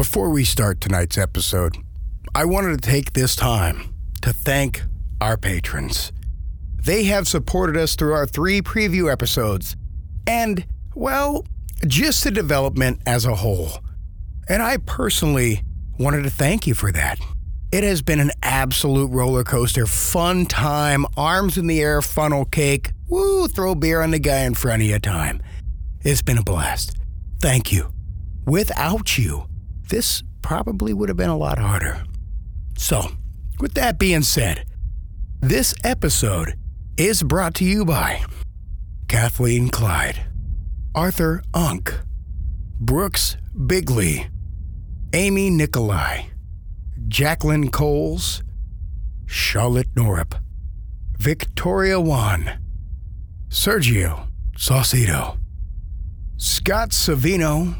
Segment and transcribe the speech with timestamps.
[0.00, 1.76] Before we start tonight's episode,
[2.34, 3.92] I wanted to take this time
[4.22, 4.82] to thank
[5.20, 6.10] our patrons.
[6.82, 9.76] They have supported us through our three preview episodes
[10.26, 10.64] and,
[10.94, 11.44] well,
[11.86, 13.72] just the development as a whole.
[14.48, 15.64] And I personally
[15.98, 17.18] wanted to thank you for that.
[17.70, 22.92] It has been an absolute roller coaster, fun time, arms in the air, funnel cake,
[23.06, 25.42] woo, throw beer on the guy in front of you time.
[26.00, 26.96] It's been a blast.
[27.38, 27.92] Thank you.
[28.46, 29.49] Without you,
[29.90, 32.04] this probably would have been a lot harder.
[32.78, 33.02] So,
[33.60, 34.64] with that being said,
[35.40, 36.54] this episode
[36.96, 38.24] is brought to you by
[39.08, 40.24] Kathleen Clyde,
[40.94, 41.92] Arthur Unk,
[42.78, 44.28] Brooks Bigley,
[45.12, 46.22] Amy Nikolai,
[47.08, 48.42] Jacqueline Coles,
[49.26, 50.40] Charlotte Norup,
[51.18, 52.60] Victoria Wan,
[53.48, 55.36] Sergio Saucedo,
[56.36, 57.76] Scott Savino,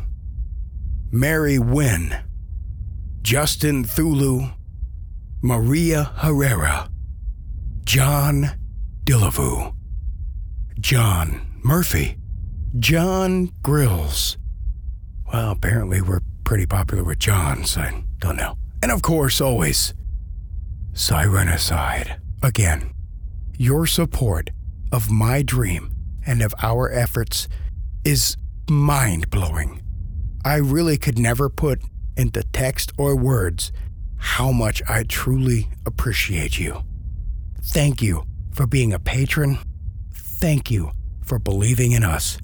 [1.12, 2.16] Mary Wynn,
[3.22, 4.52] Justin Thulu,
[5.42, 6.88] Maria Herrera,
[7.84, 8.50] John
[9.04, 9.74] Dillavu,
[10.78, 12.16] John Murphy,
[12.78, 14.38] John Grills.
[15.32, 17.76] Well, apparently we're pretty popular with Johns.
[17.76, 18.56] I don't know.
[18.82, 19.94] And of course, always,
[20.92, 22.18] Sirenicide.
[22.42, 22.92] Again,
[23.58, 24.50] your support
[24.92, 25.90] of my dream
[26.26, 27.48] and of our efforts
[28.04, 28.36] is
[28.68, 29.79] mind blowing.
[30.44, 31.82] I really could never put
[32.16, 33.72] into text or words
[34.16, 36.82] how much I truly appreciate you.
[37.62, 39.58] Thank you for being a patron.
[40.12, 42.38] Thank you for believing in us.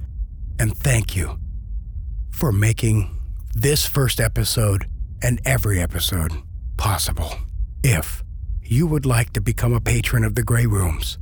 [0.58, 1.38] And thank you
[2.30, 3.10] for making
[3.54, 4.86] this first episode
[5.22, 6.32] and every episode
[6.76, 7.34] possible.
[7.82, 8.22] If
[8.62, 11.18] you would like to become a patron of the Grey Rooms,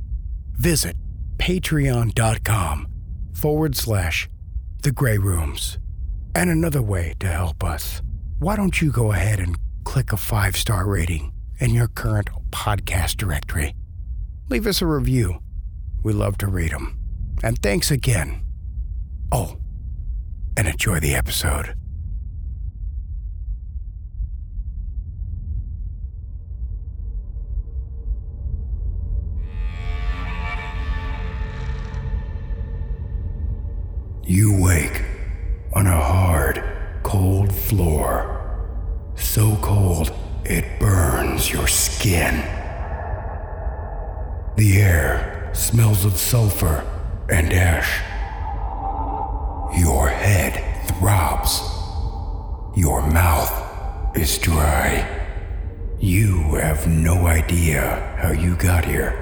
[0.53, 0.95] visit
[1.37, 2.87] patreon.com
[3.33, 4.29] forward slash
[4.81, 5.77] the Grey Rooms.
[6.35, 8.01] And another way to help us,
[8.39, 13.15] why don't you go ahead and click a five star rating in your current podcast
[13.15, 13.73] directory?
[14.49, 15.39] Leave us a review.
[16.03, 16.99] We love to read them.
[17.41, 18.43] And thanks again.
[19.31, 19.55] Oh,
[20.57, 21.73] and enjoy the episode.
[34.27, 35.14] You wake
[35.75, 36.63] on a hard,
[37.03, 38.31] cold floor.
[39.15, 40.11] So cold
[40.45, 42.35] it burns your skin.
[44.55, 46.85] The air smells of sulfur
[47.29, 47.99] and ash.
[49.77, 51.61] Your head throbs.
[52.77, 55.11] Your mouth is dry.
[55.99, 59.21] You have no idea how you got here.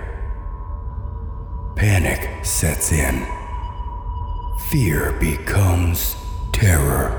[1.75, 3.25] Panic sets in.
[4.69, 6.16] Fear becomes
[6.53, 7.09] terror.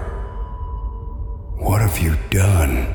[1.59, 2.87] What have you done?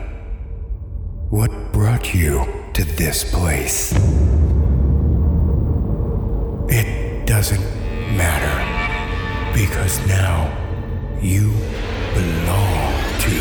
[1.29, 3.91] What brought you to this place?
[6.69, 7.65] It doesn't
[8.17, 8.57] matter
[9.53, 10.35] because now
[11.21, 11.51] you
[12.13, 12.93] belong
[13.27, 13.39] to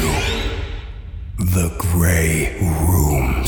[1.55, 3.48] the Grey Rooms.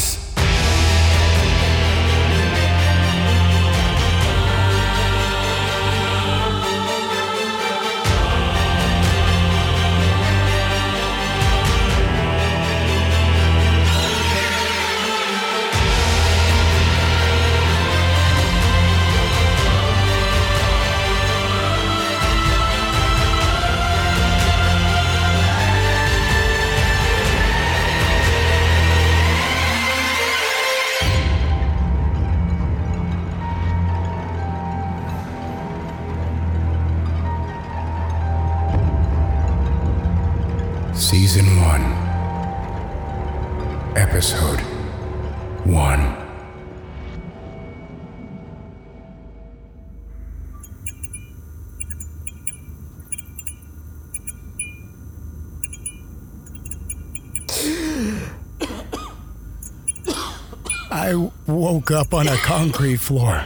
[61.81, 63.43] Woke up on a concrete floor.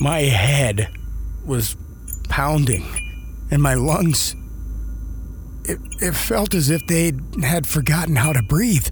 [0.00, 0.88] My head
[1.44, 1.76] was
[2.30, 2.82] pounding,
[3.50, 4.34] and my lungs
[5.66, 8.88] it, it felt as if they had forgotten how to breathe.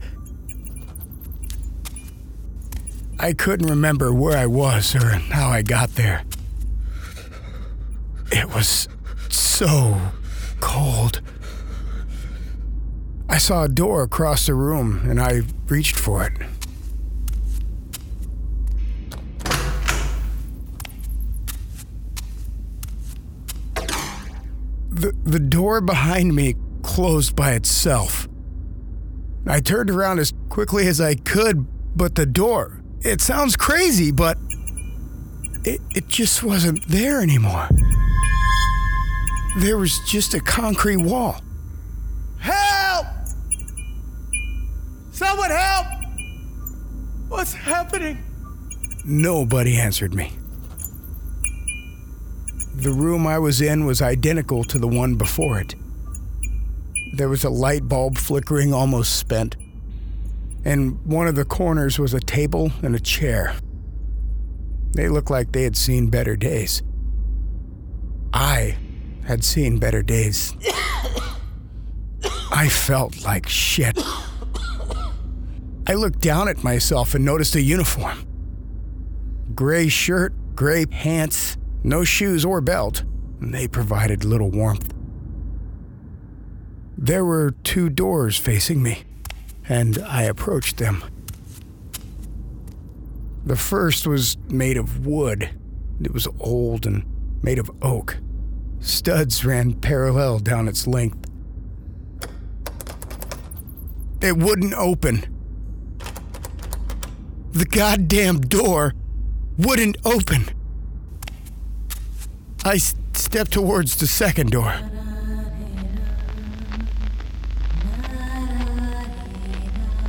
[3.19, 6.23] I couldn't remember where I was or how I got there.
[8.31, 8.89] It was
[9.31, 9.99] so
[10.61, 11.23] cold.
[13.31, 16.33] I saw a door across the room and I reached for it.
[25.01, 28.29] The, the door behind me closed by itself.
[29.47, 31.67] I turned around as quickly as I could,
[31.97, 34.37] but the door, it sounds crazy, but
[35.65, 37.67] it, it just wasn't there anymore.
[39.61, 41.41] There was just a concrete wall.
[42.39, 43.07] Help!
[45.13, 45.87] Someone help!
[47.29, 48.19] What's happening?
[49.07, 50.40] Nobody answered me.
[52.81, 55.75] The room I was in was identical to the one before it.
[57.13, 59.55] There was a light bulb flickering almost spent.
[60.65, 63.55] In one of the corners was a table and a chair.
[64.93, 66.83] They looked like they had seen better days.
[68.33, 68.79] I
[69.27, 70.55] had seen better days.
[72.51, 73.99] I felt like shit.
[75.87, 78.27] I looked down at myself and noticed a uniform
[79.55, 83.03] gray shirt, gray pants, no shoes or belt.
[83.41, 84.93] and They provided little warmth.
[86.97, 89.05] There were two doors facing me,
[89.69, 91.03] and I approached them.
[93.45, 95.51] The first was made of wood.
[96.03, 97.05] It was old and
[97.43, 98.19] made of oak.
[98.81, 101.27] Studs ran parallel down its length.
[104.21, 105.25] It wouldn't open.
[107.53, 108.93] The goddamn door
[109.59, 110.51] wouldn't open.
[112.65, 114.75] I s- stepped towards the second door.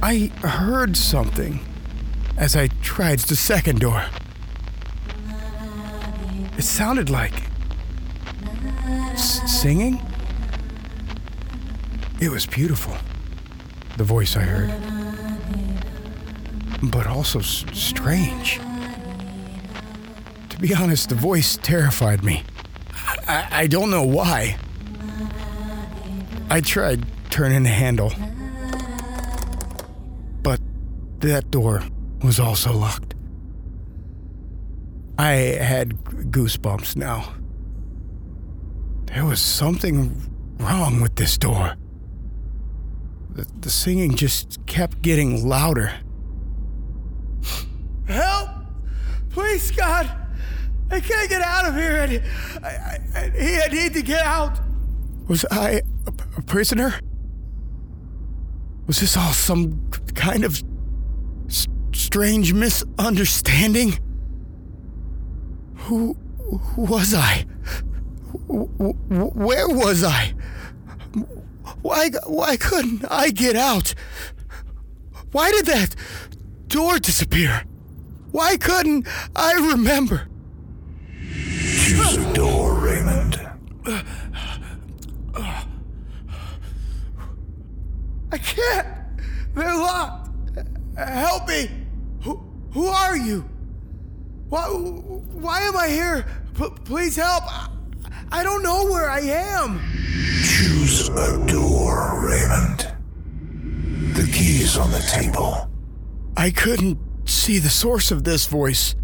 [0.04, 1.60] I heard something
[2.38, 4.04] as I tried the second door.
[6.58, 7.34] It sounded like
[9.14, 10.02] s- singing.
[12.20, 12.96] It was beautiful,
[13.98, 14.72] the voice I heard,
[16.84, 18.60] but also s- strange.
[20.62, 22.44] Be honest, the voice terrified me.
[23.28, 24.58] I, I don't know why.
[26.52, 28.14] I tried turning the handle,
[30.44, 30.60] but
[31.22, 31.82] that door
[32.22, 33.16] was also locked.
[35.18, 37.34] I had goosebumps now.
[39.06, 40.30] There was something
[40.60, 41.76] wrong with this door.
[43.32, 45.92] The, the singing just kept getting louder.
[48.06, 48.50] Help!
[49.32, 50.21] Please, God!
[50.92, 52.22] I can't get out of here.
[52.64, 54.60] I, I, I, I need to get out.
[55.28, 56.94] Was I a, a prisoner?
[58.88, 60.62] Was this all some kind of
[61.48, 63.98] s- strange misunderstanding?
[65.76, 66.18] Who,
[66.76, 67.46] was I?
[68.48, 70.34] W- where was I?
[71.82, 73.94] Why, why couldn't I get out?
[75.32, 75.96] Why did that
[76.68, 77.64] door disappear?
[78.32, 80.28] Why couldn't I remember?
[81.92, 83.50] Choose a door, Raymond.
[88.32, 88.88] I can't.
[89.54, 90.30] They're locked.
[90.98, 91.70] Help me.
[92.24, 92.42] Who,
[92.72, 93.42] who are you?
[94.48, 96.26] Why, why am I here?
[96.58, 97.44] P- please help.
[97.46, 97.68] I,
[98.32, 99.82] I don't know where I am.
[100.46, 102.88] Choose a door, Raymond.
[104.16, 105.70] The key's on the table.
[106.38, 108.96] I couldn't see the source of this voice.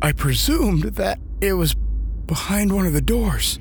[0.00, 1.74] I presumed that it was
[2.26, 3.58] behind one of the doors.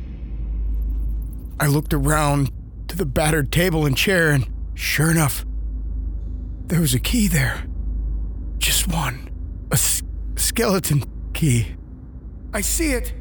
[1.59, 2.51] I looked around
[2.87, 5.45] to the battered table and chair, and sure enough,
[6.67, 7.65] there was a key there.
[8.57, 9.29] Just one.
[9.71, 10.01] A s-
[10.35, 11.75] skeleton key.
[12.53, 13.13] I see it.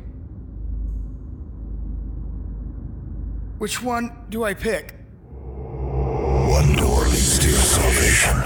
[3.59, 4.95] Which one do I pick?
[5.31, 8.37] One door leads to your salvation.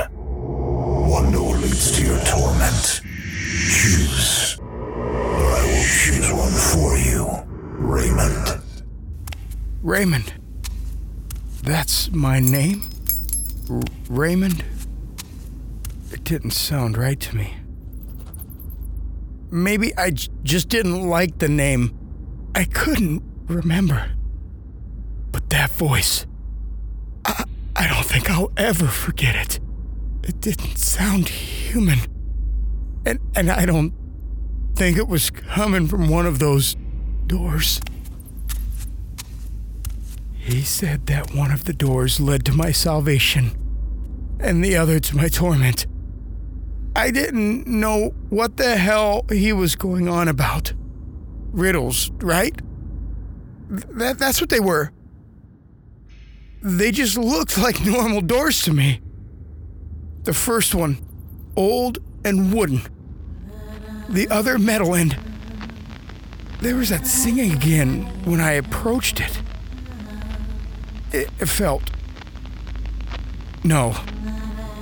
[1.10, 3.00] One door leads to your torment.
[3.70, 4.47] Choose,
[5.88, 8.60] choose one for you, Raymond.
[9.82, 10.34] Raymond.
[11.62, 12.82] That's my name?
[13.70, 13.80] R-
[14.10, 14.64] Raymond?
[16.12, 17.54] It didn't sound right to me.
[19.50, 21.96] Maybe I j- just didn't like the name.
[22.54, 24.10] I couldn't remember.
[25.32, 26.26] But that voice,
[27.24, 27.44] I,
[27.76, 29.60] I don't think I'll ever forget it.
[30.22, 32.00] It didn't sound human.
[33.06, 33.94] And, and I don't
[34.78, 36.76] think it was coming from one of those
[37.26, 37.80] doors.
[40.36, 43.50] He said that one of the doors led to my salvation
[44.38, 45.88] and the other to my torment.
[46.94, 50.72] I didn't know what the hell he was going on about.
[51.50, 52.56] Riddles, right?
[53.68, 54.92] Th- That, that's what they were.
[56.62, 59.00] They just looked like normal doors to me.
[60.22, 60.98] The first one,
[61.56, 62.82] old and wooden.
[64.08, 65.16] The other metal, and
[66.60, 69.40] there was that singing again when I approached it.
[71.12, 71.82] It felt.
[73.64, 73.94] No.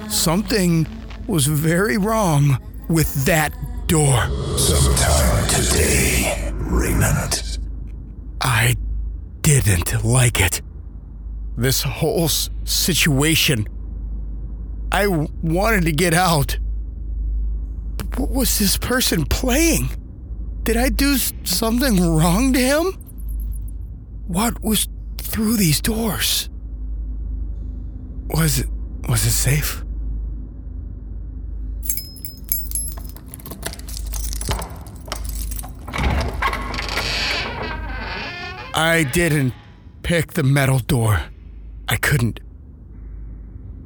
[0.08, 0.86] Something
[1.26, 3.52] was very wrong with that
[3.88, 4.28] door.
[4.58, 7.58] Sometime today, Raymond.
[8.40, 8.76] I
[9.42, 10.62] didn't like it.
[11.56, 13.66] This whole s- situation.
[14.92, 16.58] I w- wanted to get out.
[18.16, 19.90] What was this person playing?
[20.62, 22.92] Did I do something wrong to him?
[24.26, 26.48] What was through these doors?
[28.28, 28.68] Was it
[29.08, 29.84] was it safe?
[38.74, 39.54] I didn't
[40.02, 41.22] pick the metal door.
[41.88, 42.40] I couldn't.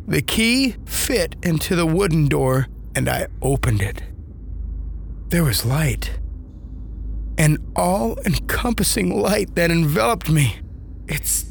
[0.07, 4.03] The key fit into the wooden door and I opened it.
[5.31, 6.19] There was light.
[7.39, 10.59] An all encompassing light that enveloped me.
[11.09, 11.47] It's.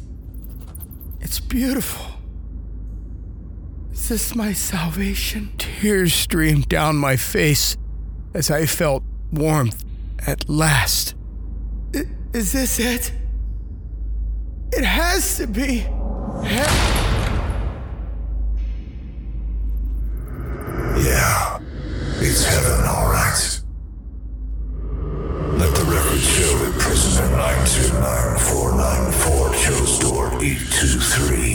[1.22, 2.06] It's beautiful.
[3.92, 5.52] Is this my salvation?
[5.58, 7.78] Tears streamed down my face
[8.34, 9.84] as I felt warmth
[10.28, 11.16] at last.
[11.96, 13.12] I- Is this it?
[14.72, 15.80] It has to be.
[15.80, 16.86] Ha-
[20.98, 21.60] Yeah,
[22.22, 22.86] it's heaven,
[31.10, 31.49] 823.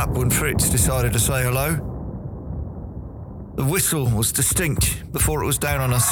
[0.00, 1.74] Up when Fritz decided to say hello.
[3.56, 6.08] The whistle was distinct before it was down on us.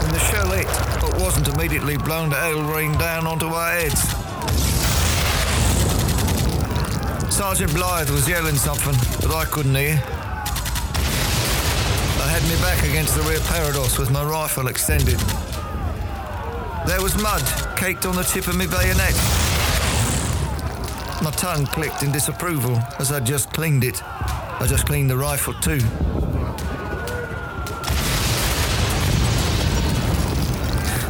[0.00, 0.66] When the shell hit,
[1.02, 4.00] but wasn't immediately blown to hail rain down onto our heads.
[7.34, 10.02] Sergeant Blythe was yelling something that I couldn't hear.
[12.24, 15.18] I had me back against the rear parados with my rifle extended.
[16.86, 17.42] There was mud
[17.76, 19.45] caked on the tip of my bayonet.
[21.22, 24.02] My tongue clicked in disapproval as I just cleaned it.
[24.04, 25.80] I just cleaned the rifle too.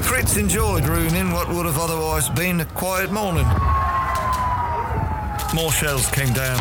[0.02, 3.46] Fritz enjoyed ruining what would have otherwise been a quiet morning.
[5.54, 6.58] More shells came down.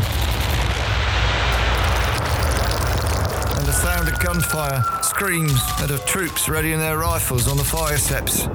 [3.57, 7.97] And the sound of gunfire, screams, and of troops readying their rifles on the fire
[7.97, 8.47] steps.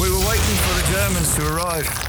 [0.00, 2.03] We were waiting for the Germans to arrive.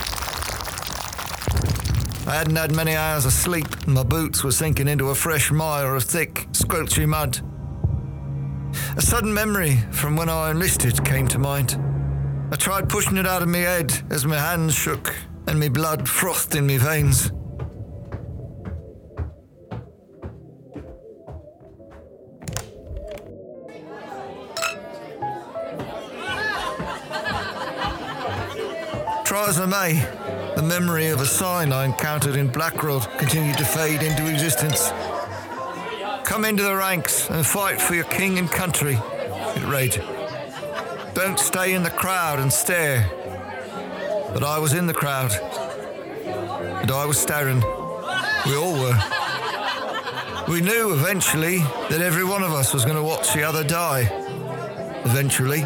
[2.28, 5.52] I hadn't had many hours of sleep, and my boots were sinking into a fresh
[5.52, 7.40] mire of thick, squelchy mud.
[8.98, 11.80] A sudden memory from when I enlisted came to mind.
[12.52, 15.16] I tried pushing it out of my head as my hands shook
[15.46, 17.30] and my blood frothed in my veins.
[29.26, 30.25] Try as I may,
[30.56, 34.90] the memory of a sign I encountered in Blackrod continued to fade into existence.
[36.24, 40.02] Come into the ranks and fight for your king and country, it read.
[41.14, 43.10] Don't stay in the crowd and stare.
[44.34, 45.32] But I was in the crowd.
[46.82, 47.62] And I was staring.
[48.46, 49.00] We all were.
[50.48, 51.60] We knew eventually
[51.90, 54.10] that every one of us was going to watch the other die.
[55.06, 55.62] Eventually.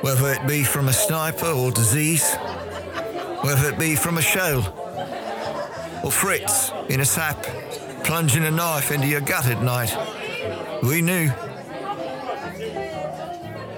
[0.00, 2.36] Whether it be from a sniper or disease
[3.42, 4.60] whether it be from a shell
[6.04, 7.42] or Fritz in a sap
[8.04, 9.94] plunging a knife into your gut at night.
[10.82, 11.30] We knew.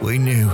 [0.03, 0.51] We knew.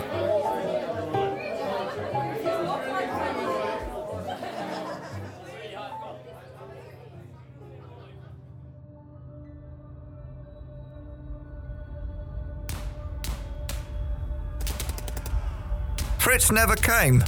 [16.19, 17.25] Fritz never came.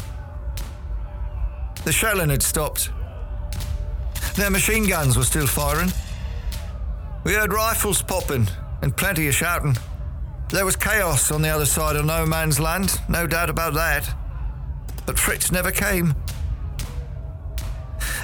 [1.85, 2.91] The shelling had stopped.
[4.37, 5.93] Their machine guns were still firing.
[7.25, 8.49] We heard rifles popping
[8.83, 9.77] and plenty of shouting.
[10.51, 14.15] There was chaos on the other side of no man's land, no doubt about that.
[15.07, 16.15] But Fritz never came.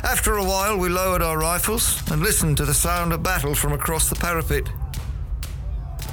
[0.05, 3.73] After a while, we lowered our rifles and listened to the sound of battle from
[3.73, 4.69] across the parapet.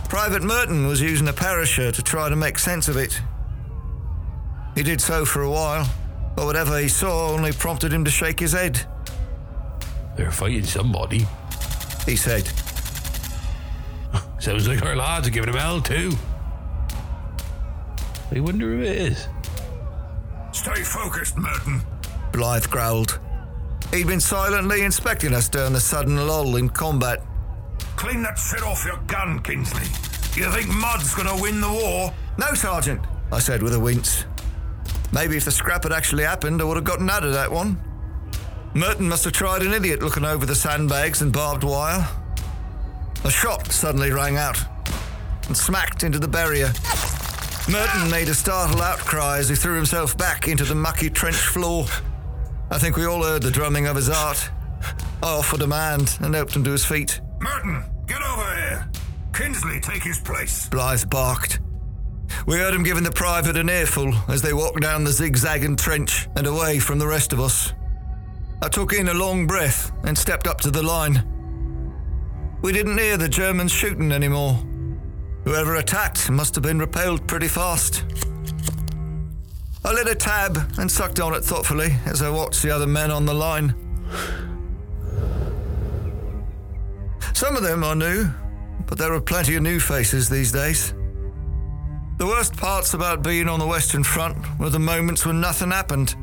[0.09, 3.21] Private Merton was using a periscope to try to make sense of it.
[4.73, 5.87] He did so for a while,
[6.35, 8.85] but whatever he saw only prompted him to shake his head.
[10.17, 11.25] They're fighting somebody.
[12.05, 12.47] He said,
[14.39, 16.13] Sounds like our lads are giving him hell too.
[18.35, 19.27] I wonder who it is.
[20.51, 21.81] Stay focused, Merton.
[22.31, 23.19] Blythe growled.
[23.93, 27.23] He'd been silently inspecting us during the sudden lull in combat.
[27.95, 29.83] Clean that shit off your gun, Kinsley.
[30.39, 32.13] You think Mud's gonna win the war?
[32.37, 33.01] No, Sergeant,
[33.31, 34.25] I said with a wince.
[35.15, 37.79] Maybe if the scrap had actually happened, I would have gotten out of that one.
[38.73, 42.05] Merton must have tried an idiot looking over the sandbags and barbed wire.
[43.23, 44.59] A shot suddenly rang out
[45.47, 46.73] and smacked into the barrier.
[47.69, 51.85] Merton made a startled outcry as he threw himself back into the mucky trench floor.
[52.69, 54.49] I think we all heard the drumming of his heart.
[55.23, 57.21] I offered a hand and helped him to his feet.
[57.39, 58.89] Merton, get over here.
[59.33, 60.67] Kinsley, take his place.
[60.67, 61.61] Blythe barked.
[62.45, 66.27] We heard him giving the private an earful as they walked down the zigzagging trench
[66.35, 67.73] and away from the rest of us.
[68.61, 71.23] I took in a long breath and stepped up to the line.
[72.61, 74.63] We didn't hear the Germans shooting anymore.
[75.43, 78.03] Whoever attacked must have been repelled pretty fast.
[79.83, 83.11] I lit a tab and sucked on it thoughtfully as I watched the other men
[83.11, 83.75] on the line.
[87.33, 88.29] Some of them I knew,
[88.87, 90.93] but there were plenty of new faces these days.
[92.17, 96.15] The worst parts about being on the Western Front were the moments when nothing happened.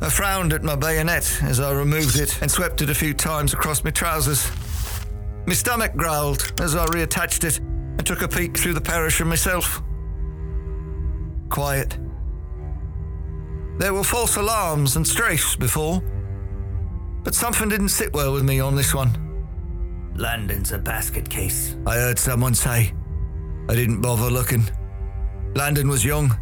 [0.00, 3.52] I frowned at my bayonet as I removed it and swept it a few times
[3.52, 4.50] across my trousers.
[5.46, 9.80] My stomach growled as I reattached it and took a peek through the periscope myself.
[11.50, 11.96] Quiet.
[13.78, 16.02] There were false alarms and strafes before,
[17.22, 19.16] but something didn't sit well with me on this one.
[20.16, 21.76] Landon's a basket case.
[21.86, 22.92] I heard someone say.
[23.68, 24.64] I didn't bother looking.
[25.54, 26.36] Landon was young.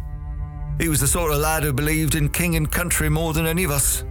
[0.79, 3.63] He was the sort of lad who believed in king and country more than any
[3.63, 4.05] of us.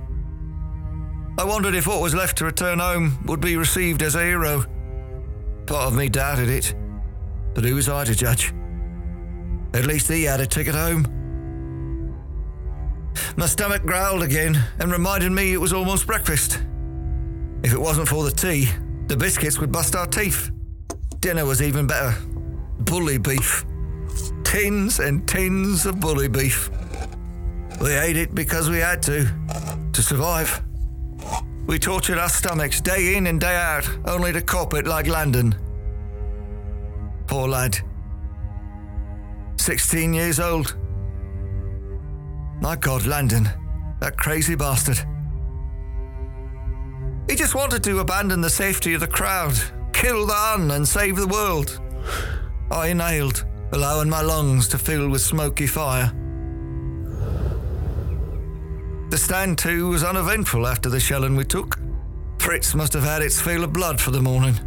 [1.39, 4.65] I wondered if what was left to return home would be received as a hero.
[5.67, 6.75] Part of me doubted it,
[7.55, 8.53] but who was I to judge?
[9.73, 11.05] At least he had a ticket home.
[13.37, 16.63] My stomach growled again and reminded me it was almost breakfast.
[17.63, 18.69] If it wasn't for the tea,
[19.07, 20.51] the biscuits would bust our teeth.
[21.21, 22.15] Dinner was even better.
[22.87, 23.65] Bully beef.
[24.45, 26.71] Tins and tins of bully beef.
[27.81, 29.29] We ate it because we had to,
[29.93, 30.63] to survive.
[31.67, 35.55] We tortured our stomachs day in and day out, only to cop it like Landon.
[37.27, 37.79] Poor lad.
[39.57, 40.77] 16 years old.
[42.61, 43.49] My God, Landon,
[44.01, 44.99] that crazy bastard.
[47.29, 49.55] He just wanted to abandon the safety of the crowd,
[49.93, 51.81] kill the Hun, and save the world.
[52.71, 56.13] I inhaled, allowing my lungs to fill with smoky fire.
[59.11, 61.79] The stand to was uneventful after the shelling we took.
[62.39, 64.59] Fritz must have had its fill of blood for the morning.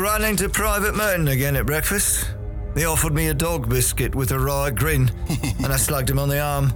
[0.00, 2.26] Ran into Private Merton again at breakfast.
[2.74, 5.10] He offered me a dog biscuit with a wry grin,
[5.58, 6.72] and I slugged him on the arm.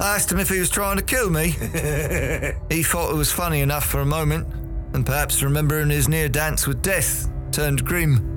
[0.00, 1.50] I asked him if he was trying to kill me.
[2.70, 4.46] he thought it was funny enough for a moment,
[4.94, 8.28] and perhaps remembering his near dance with death, turned grim.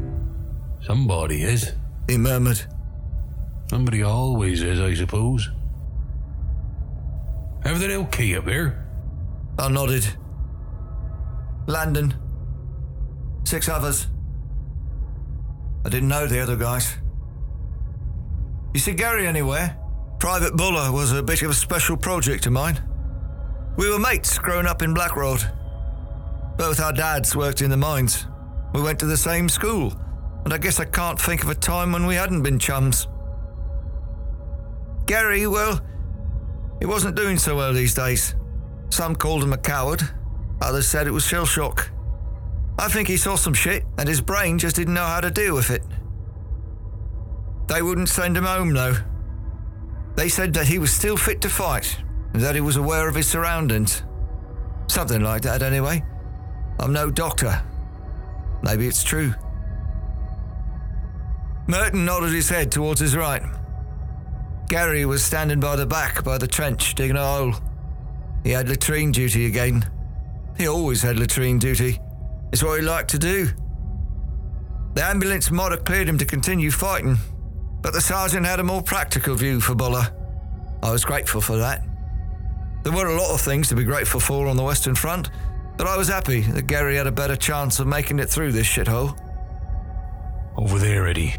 [0.82, 1.74] Somebody is.
[2.08, 2.66] He murmured.
[3.70, 5.50] Somebody always is, I suppose.
[7.64, 8.86] Everything okay up here?
[9.58, 10.06] I nodded.
[11.68, 12.14] Landon.
[13.46, 14.08] Six others.
[15.86, 16.98] I didn't know the other guys.
[18.74, 19.78] You see Gary anywhere?
[20.20, 22.84] Private Buller was a bit of a special project of mine.
[23.78, 25.46] We were mates growing up in Blackrod.
[26.58, 28.26] Both our dads worked in the mines.
[28.74, 29.94] We went to the same school,
[30.44, 33.08] and I guess I can't think of a time when we hadn't been chums.
[35.06, 35.86] Gary, well,
[36.80, 38.34] he wasn't doing so well these days.
[38.90, 40.02] Some called him a coward,
[40.62, 41.92] others said it was shell shock.
[42.78, 45.56] I think he saw some shit and his brain just didn't know how to deal
[45.56, 45.84] with it.
[47.68, 48.96] They wouldn't send him home, though.
[50.16, 51.98] They said that he was still fit to fight
[52.34, 54.04] and that he was aware of his surroundings.
[54.88, 56.04] Something like that, anyway.
[56.80, 57.64] I'm no doctor.
[58.62, 59.34] Maybe it's true.
[61.68, 63.42] Merton nodded his head towards his right.
[64.68, 67.54] Gary was standing by the back by the trench, digging a hole.
[68.44, 69.90] He had latrine duty again.
[70.58, 72.00] He always had latrine duty.
[72.56, 73.50] It's what he liked to do.
[74.94, 77.18] The ambulance might have cleared him to continue fighting,
[77.82, 80.08] but the sergeant had a more practical view for Buller.
[80.82, 81.86] I was grateful for that.
[82.84, 85.32] There were a lot of things to be grateful for on the Western Front,
[85.76, 88.68] but I was happy that Gary had a better chance of making it through this
[88.68, 89.20] shithole.
[90.58, 91.36] Over there, Eddie.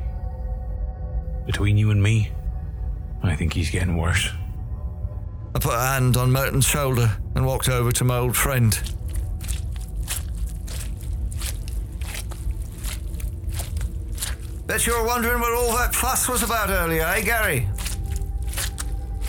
[1.46, 2.31] Between you and me,
[3.22, 4.29] I think he's getting worse.
[5.55, 8.79] I put a hand on Merton's shoulder and walked over to my old friend.
[14.66, 17.68] Bet you're wondering what all that fuss was about earlier, eh, Gary?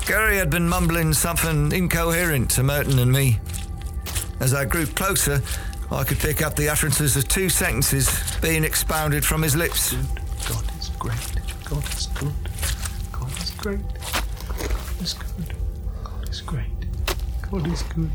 [0.08, 3.40] Gary had been mumbling something incoherent to Merton and me.
[4.40, 5.42] As I grew closer,
[5.92, 8.10] I could pick up the utterances of two sentences
[8.42, 9.94] being expounded from his lips.
[10.50, 11.18] God is great.
[11.66, 12.34] God is good.
[13.12, 13.80] God is great.
[13.80, 15.56] God is good.
[16.04, 16.68] God is great.
[17.52, 18.10] God is good.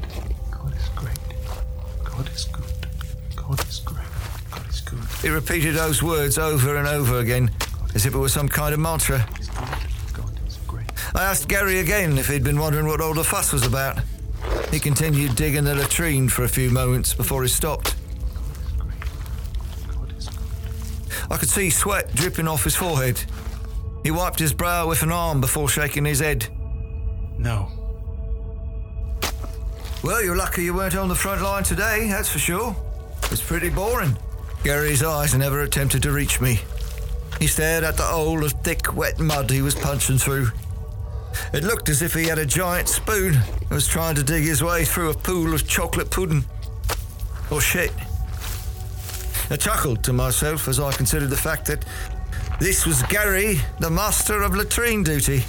[0.50, 1.18] God is great.
[2.04, 2.64] God is good.
[3.36, 4.11] God is great.
[5.22, 7.52] He repeated those words over and over again,
[7.94, 9.18] as if it were some kind of mantra.
[9.18, 10.14] God is good.
[10.14, 10.90] God is great.
[11.14, 14.00] I asked Gary again if he'd been wondering what all the fuss was about.
[14.72, 17.94] He continued digging the latrine for a few moments before he stopped.
[19.96, 21.30] God is good.
[21.30, 23.22] I could see sweat dripping off his forehead.
[24.02, 26.48] He wiped his brow with an arm before shaking his head.
[27.38, 27.68] No.
[30.02, 32.74] Well, you're lucky you weren't on the front line today, that's for sure.
[33.30, 34.16] It's pretty boring.
[34.64, 36.60] Gary's eyes never attempted to reach me.
[37.40, 40.50] He stared at the hole of thick, wet mud he was punching through.
[41.52, 44.62] It looked as if he had a giant spoon and was trying to dig his
[44.62, 46.44] way through a pool of chocolate pudding.
[47.50, 47.92] Or shit.
[49.50, 51.84] I chuckled to myself as I considered the fact that
[52.60, 55.42] this was Gary, the master of latrine duty.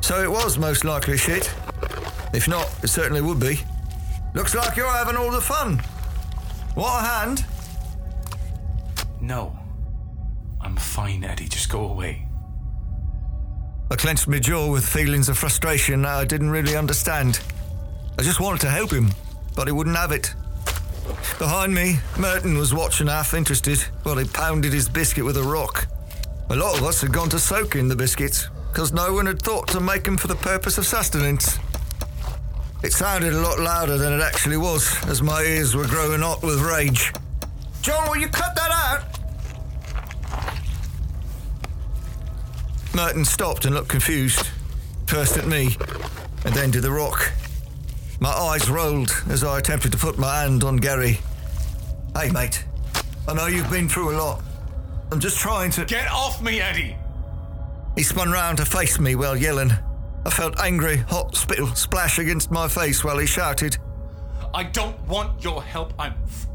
[0.00, 1.52] So it was most likely shit.
[2.32, 3.60] If not, it certainly would be.
[4.32, 5.78] Looks like you're having all the fun.
[6.74, 7.44] What a hand.
[9.20, 9.58] No.
[10.60, 11.48] I'm fine, Eddie.
[11.48, 12.26] Just go away.
[13.90, 17.40] I clenched my jaw with feelings of frustration I didn't really understand.
[18.18, 19.10] I just wanted to help him,
[19.54, 20.34] but he wouldn't have it.
[21.38, 25.86] Behind me, Merton was watching half interested while he pounded his biscuit with a rock.
[26.50, 29.40] A lot of us had gone to soak in the biscuits, because no one had
[29.40, 31.58] thought to make them for the purpose of sustenance.
[32.82, 36.42] It sounded a lot louder than it actually was, as my ears were growing hot
[36.42, 37.12] with rage.
[37.88, 39.02] John, will you cut that out?
[42.94, 44.46] Merton stopped and looked confused,
[45.06, 45.74] first at me,
[46.44, 47.32] and then to the rock.
[48.20, 51.18] My eyes rolled as I attempted to put my hand on Gary.
[52.14, 52.62] Hey, mate,
[53.26, 54.42] I know you've been through a lot.
[55.10, 55.86] I'm just trying to.
[55.86, 56.94] Get off me, Eddie!
[57.96, 59.72] He spun round to face me while yelling.
[60.26, 63.78] I felt angry, hot spittle splash against my face while he shouted.
[64.52, 65.94] I don't want your help.
[65.98, 66.12] I'm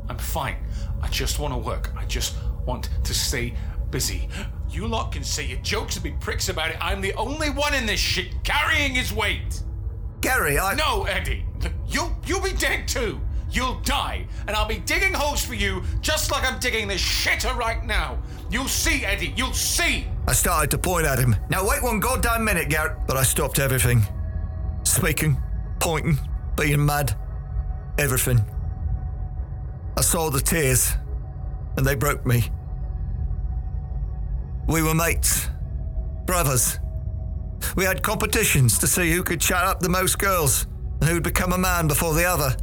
[0.10, 0.58] I'm fine.
[1.04, 1.92] I just want to work.
[1.98, 2.36] I just
[2.66, 3.54] want to stay
[3.92, 4.30] busy.
[4.70, 6.78] You lot can say your jokes and be pricks about it.
[6.80, 9.62] I'm the only one in this shit carrying his weight.
[10.22, 10.74] Gary, I.
[10.76, 11.46] No, Eddie.
[11.88, 13.20] You'll you'll be dead too.
[13.52, 17.56] You'll die, and I'll be digging holes for you just like I'm digging this shitter
[17.56, 18.18] right now.
[18.50, 19.34] You'll see, Eddie.
[19.36, 20.08] You'll see.
[20.28, 21.36] I started to point at him.
[21.50, 23.06] Now wait one goddamn minute, Garrett.
[23.06, 24.02] But I stopped everything.
[24.84, 25.38] Speaking,
[25.80, 26.18] pointing,
[26.56, 27.16] being mad.
[28.00, 28.44] Everything.
[30.14, 30.94] Saw the tears,
[31.76, 32.44] and they broke me.
[34.68, 35.50] We were mates,
[36.28, 36.78] brothers.
[37.76, 40.68] We had competitions to see who could chat up the most girls
[41.02, 42.56] and who'd become a man before the other.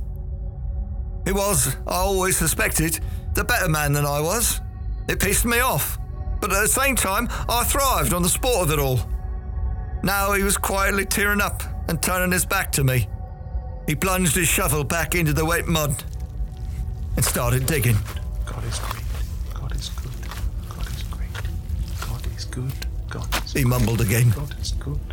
[1.25, 3.01] He was, I always suspected,
[3.35, 4.61] the better man than I was.
[5.09, 5.99] It pissed me off,
[6.41, 9.01] but at the same time, I thrived on the sport of it all.
[10.05, 13.09] Now he was quietly tearing up and turning his back to me.
[13.89, 16.05] He plunged his shovel back into the wet mud
[17.17, 17.97] and started digging.
[18.47, 19.05] God is great.
[19.55, 20.13] God is good.
[20.69, 21.31] God is great.
[22.01, 22.73] God is good.
[23.09, 24.31] God is He mumbled again.
[24.31, 25.10] God is good.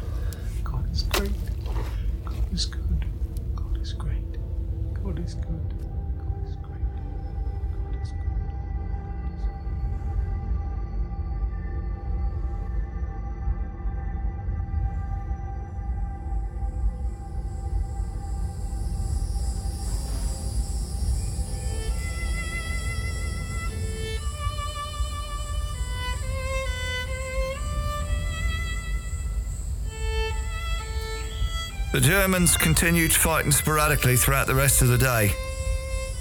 [31.98, 35.34] The Germans continued fighting sporadically throughout the rest of the day.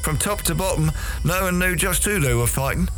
[0.01, 0.91] From top to bottom,
[1.23, 2.89] no one knew just who they were fighting.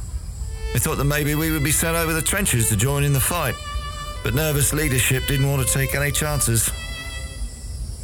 [0.73, 3.19] We thought that maybe we would be sent over the trenches to join in the
[3.19, 3.57] fight,
[4.23, 6.71] but nervous leadership didn't want to take any chances.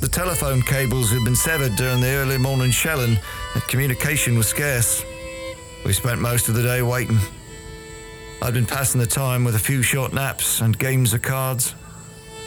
[0.01, 3.17] The telephone cables had been severed during the early morning shelling,
[3.55, 5.05] and communication was scarce.
[5.87, 7.21] We spent most of the day waiting.
[8.43, 11.77] I'd been passing the time with a few short naps and games of cards.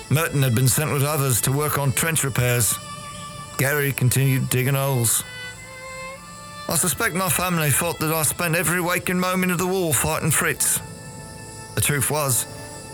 [0.09, 2.75] Merton had been sent with others to work on trench repairs.
[3.57, 5.23] Gary continued digging holes.
[6.69, 10.31] I suspect my family thought that I spent every waking moment of the war fighting
[10.31, 10.79] Fritz.
[11.75, 12.45] The truth was,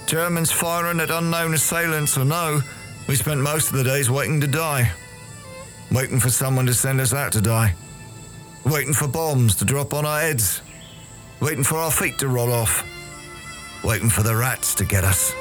[0.08, 2.62] Germans firing at unknown assailants or no,
[3.08, 4.92] we spent most of the days waiting to die.
[5.92, 7.76] Waiting for someone to send us out to die.
[8.66, 10.62] Waiting for bombs to drop on our heads.
[11.42, 12.84] Waiting for our feet to roll off.
[13.84, 15.34] Waiting for the rats to get us.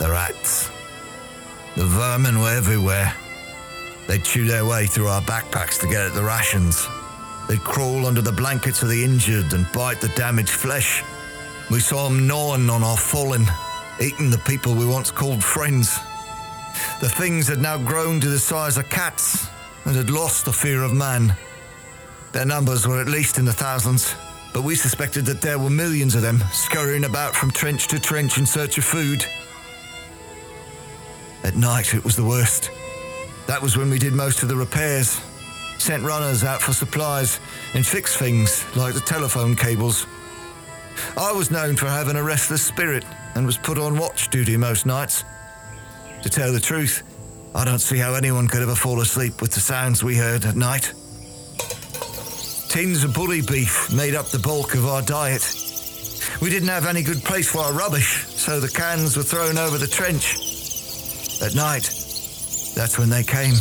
[0.00, 0.70] The rats.
[1.76, 3.12] The vermin were everywhere.
[4.06, 6.88] They'd chew their way through our backpacks to get at the rations.
[7.46, 11.04] They'd crawl under the blankets of the injured and bite the damaged flesh.
[11.70, 13.44] We saw them gnawing on our fallen,
[14.00, 15.98] eating the people we once called friends.
[17.02, 19.48] The things had now grown to the size of cats
[19.84, 21.36] and had lost the fear of man.
[22.32, 24.14] Their numbers were at least in the thousands,
[24.54, 28.38] but we suspected that there were millions of them scurrying about from trench to trench
[28.38, 29.26] in search of food.
[31.42, 32.70] At night, it was the worst.
[33.46, 35.20] That was when we did most of the repairs,
[35.78, 37.40] sent runners out for supplies,
[37.74, 40.06] and fixed things like the telephone cables.
[41.16, 44.84] I was known for having a restless spirit and was put on watch duty most
[44.84, 45.24] nights.
[46.22, 47.02] To tell the truth,
[47.54, 50.56] I don't see how anyone could ever fall asleep with the sounds we heard at
[50.56, 50.92] night.
[52.68, 55.42] Tins of bully beef made up the bulk of our diet.
[56.42, 59.78] We didn't have any good place for our rubbish, so the cans were thrown over
[59.78, 60.59] the trench.
[61.42, 61.84] At night,
[62.74, 63.54] that's when they came.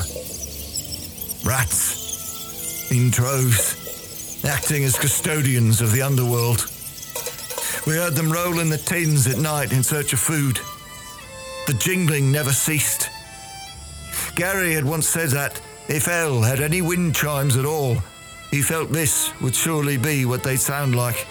[1.46, 2.92] Rats.
[2.92, 4.44] In droves.
[4.46, 6.70] Acting as custodians of the underworld.
[7.88, 10.60] We heard them roll in the tins at night in search of food.
[11.68, 13.10] The jingling never ceased.
[14.36, 17.98] Gary had once said that if hell had any wind chimes at all,
[18.52, 21.28] he felt this would surely be what they'd sound like.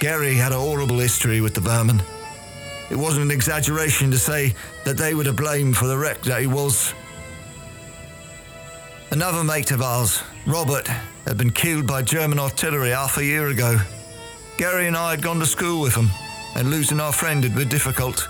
[0.00, 2.02] Gary had a horrible history with the vermin.
[2.92, 6.42] It wasn't an exaggeration to say that they were to blame for the wreck that
[6.42, 6.92] he was.
[9.10, 10.86] Another mate of ours, Robert,
[11.26, 13.78] had been killed by German artillery half a year ago.
[14.58, 16.10] Gary and I had gone to school with him,
[16.54, 18.28] and losing our friend had been difficult.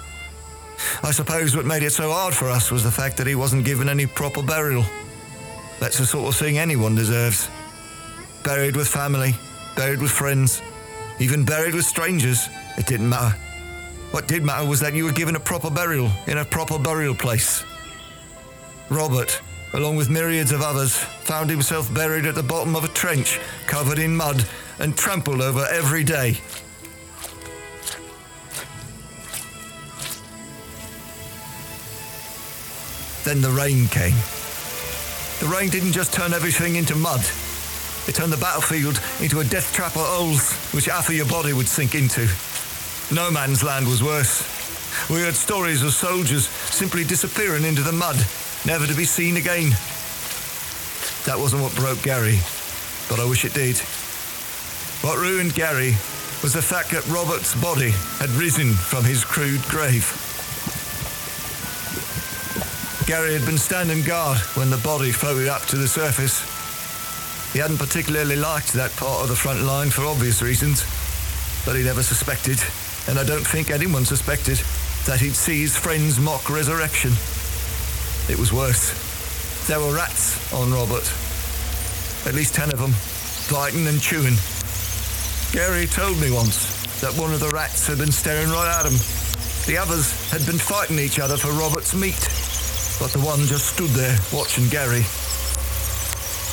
[1.03, 3.65] I suppose what made it so hard for us was the fact that he wasn't
[3.65, 4.85] given any proper burial.
[5.81, 7.49] That's the sort of thing anyone deserves.
[8.45, 9.35] Buried with family,
[9.75, 10.63] buried with friends,
[11.19, 12.49] even buried with strangers,
[12.79, 13.37] it didn't matter.
[14.13, 17.15] What did matter was that you were given a proper burial in a proper burial
[17.15, 17.65] place.
[18.91, 19.41] Robert,
[19.73, 23.99] along with myriads of others, found himself buried at the bottom of a trench, covered
[23.99, 24.47] in mud
[24.81, 26.39] and trampled over every day.
[33.25, 34.17] Then the rain came.
[35.41, 37.21] The rain didn't just turn everything into mud.
[38.07, 41.55] It turned the battlefield into a death trap of holes which half of your body
[41.55, 42.29] would sink into.
[43.13, 44.41] No man's land was worse.
[45.11, 48.17] We heard stories of soldiers simply disappearing into the mud,
[48.65, 49.71] never to be seen again.
[51.27, 52.41] That wasn't what broke Gary,
[53.11, 53.77] but I wish it did.
[55.05, 55.95] What ruined Gary
[56.43, 60.09] was the fact that Robert's body had risen from his crude grave.
[63.07, 66.41] Gary had been standing guard when the body floated up to the surface.
[67.53, 70.81] He hadn't particularly liked that part of the front line for obvious reasons,
[71.67, 72.59] but he never suspected,
[73.09, 74.59] and I don't think anyone suspected,
[75.07, 77.11] that he'd see his friend's mock resurrection.
[78.31, 78.95] It was worse.
[79.67, 81.07] There were rats on Robert.
[82.27, 82.95] At least ten of them,
[83.51, 84.39] biting and chewing.
[85.51, 88.95] Gary told me once that one of the rats had been staring right at him.
[89.67, 92.19] The others had been fighting each other for Robert's meat,
[93.03, 95.03] but the one just stood there watching Gary.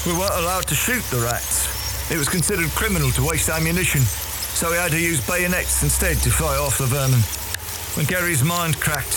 [0.05, 1.69] We weren't allowed to shoot the rats.
[2.09, 4.01] It was considered criminal to waste ammunition,
[4.60, 7.24] so he had to use bayonets instead to fight off the vermin.
[7.95, 9.15] When Gary's mind cracked,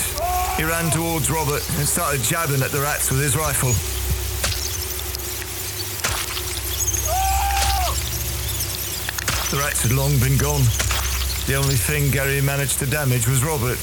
[0.57, 3.75] he ran towards Robert and started jabbing at the rats with his rifle.
[9.51, 10.63] The rats had long been gone.
[11.51, 13.83] The only thing Gary managed to damage was Robert.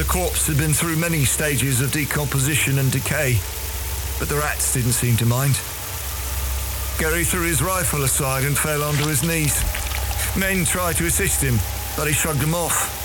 [0.00, 3.36] The corpse had been through many stages of decomposition and decay,
[4.18, 5.60] but the rats didn't seem to mind.
[6.96, 9.79] Gary threw his rifle aside and fell onto his knees.
[10.38, 11.58] Men tried to assist him,
[11.96, 12.98] but he shrugged them off.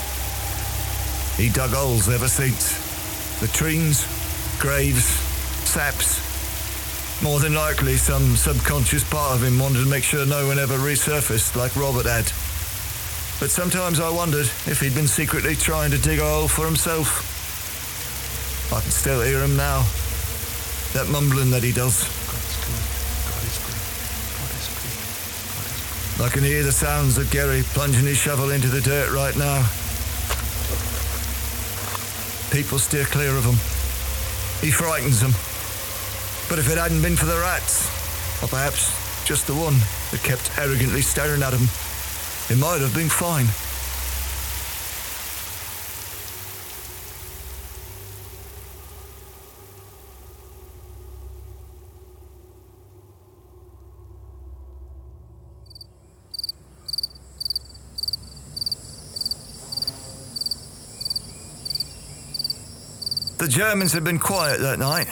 [1.36, 2.80] He dug holes ever since.
[3.42, 4.06] Latrines,
[4.58, 5.04] graves,
[5.66, 6.22] saps.
[7.22, 10.76] More than likely, some subconscious part of him wanted to make sure no one ever
[10.76, 12.26] resurfaced like Robert had.
[13.40, 17.34] But sometimes I wondered if he'd been secretly trying to dig a hole for himself.
[18.72, 19.84] I can still hear him now.
[20.94, 22.25] That mumbling that he does.
[26.18, 29.60] I can hear the sounds of Gary plunging his shovel into the dirt right now.
[32.50, 33.60] People steer clear of him.
[34.64, 35.32] He frightens them.
[36.48, 37.84] But if it hadn't been for the rats,
[38.42, 38.88] or perhaps
[39.26, 39.74] just the one
[40.10, 41.68] that kept arrogantly staring at him,
[42.48, 43.46] it might have been fine.
[63.46, 65.06] The Germans had been quiet that night.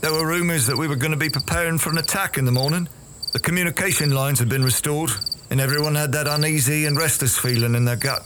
[0.00, 2.50] There were rumours that we were going to be preparing for an attack in the
[2.50, 2.88] morning.
[3.34, 5.10] The communication lines had been restored,
[5.50, 8.22] and everyone had that uneasy and restless feeling in their gut.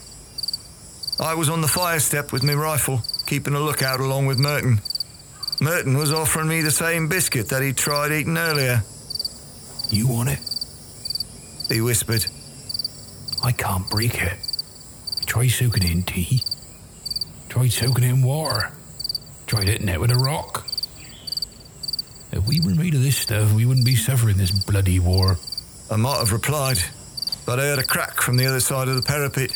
[1.18, 4.80] I was on the fire step with my rifle, keeping a lookout along with Merton.
[5.60, 8.84] Merton was offering me the same biscuit that he'd tried eating earlier.
[9.90, 10.38] You want it?
[11.68, 12.24] He whispered.
[13.42, 14.38] I can't break it.
[15.26, 16.42] Try soaking it in tea.
[17.52, 18.70] Try soaking it in water.
[19.46, 20.66] Tried hitting it with a rock.
[22.32, 25.36] If we were made of this stuff, we wouldn't be suffering this bloody war.
[25.90, 26.78] I might have replied,
[27.44, 29.54] but I heard a crack from the other side of the parapet.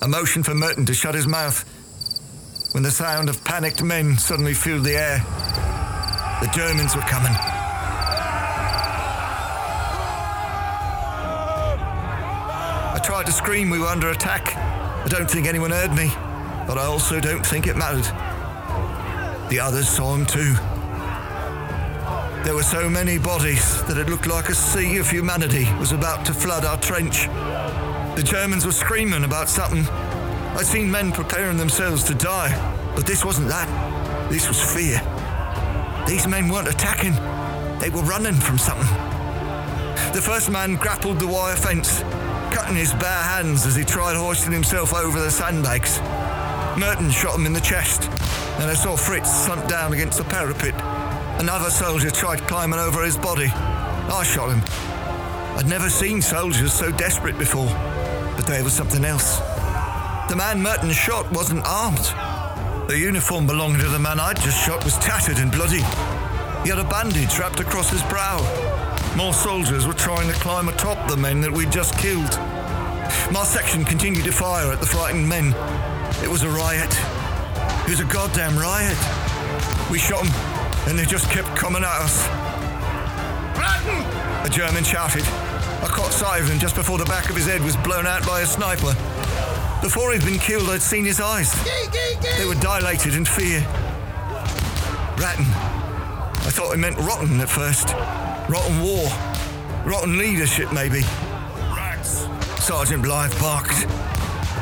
[0.00, 1.64] A motion for Merton to shut his mouth
[2.74, 5.18] when the sound of panicked men suddenly filled the air.
[6.40, 7.34] The Germans were coming.
[12.94, 14.77] I tried to scream we were under attack.
[15.08, 16.12] I don't think anyone heard me,
[16.66, 18.04] but I also don't think it mattered.
[19.48, 20.52] The others saw him too.
[22.44, 26.26] There were so many bodies that it looked like a sea of humanity was about
[26.26, 27.26] to flood our trench.
[28.16, 29.88] The Germans were screaming about something.
[30.58, 32.52] I'd seen men preparing themselves to die,
[32.94, 34.30] but this wasn't that.
[34.30, 35.00] This was fear.
[36.06, 37.14] These men weren't attacking,
[37.80, 38.94] they were running from something.
[40.12, 42.02] The first man grappled the wire fence,
[42.68, 45.98] cutting his bare hands as he tried hoisting himself over the sandbags.
[46.78, 48.02] Merton shot him in the chest,
[48.60, 50.74] and I saw Fritz slump down against the parapet.
[51.40, 53.46] Another soldier tried climbing over his body.
[53.46, 54.60] I shot him.
[55.56, 57.68] I'd never seen soldiers so desperate before,
[58.36, 59.38] but there was something else.
[60.28, 62.12] The man Merton shot wasn't armed.
[62.86, 65.84] The uniform belonging to the man I'd just shot was tattered and bloody.
[66.64, 68.36] He had a bandage wrapped across his brow.
[69.16, 72.38] More soldiers were trying to climb atop the men that we'd just killed.
[73.32, 75.54] My section continued to fire at the frightened men.
[76.22, 76.92] It was a riot.
[77.86, 78.96] It was a goddamn riot.
[79.90, 80.32] We shot them,
[80.88, 82.26] and they just kept coming at us.
[83.56, 84.46] Braten!
[84.46, 85.24] A German shouted.
[85.24, 88.26] I caught sight of him just before the back of his head was blown out
[88.26, 88.94] by a sniper.
[89.80, 91.52] Before he'd been killed, I'd seen his eyes.
[92.36, 93.60] They were dilated in fear.
[95.18, 95.46] Ratten.
[95.46, 97.88] I thought it meant rotten at first.
[98.48, 99.08] Rotten war.
[99.84, 101.02] Rotten leadership, maybe.
[102.68, 103.72] Sergeant Blythe barked.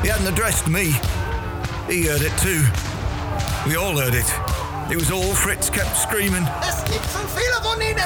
[0.00, 0.92] He hadn't addressed me.
[1.90, 2.62] He heard it too.
[3.68, 4.30] We all heard it.
[4.88, 6.44] It was all Fritz kept screaming.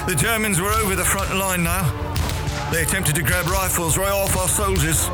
[0.08, 1.84] The Germans were over the front line now.
[2.72, 5.06] They attempted to grab rifles right off our soldiers.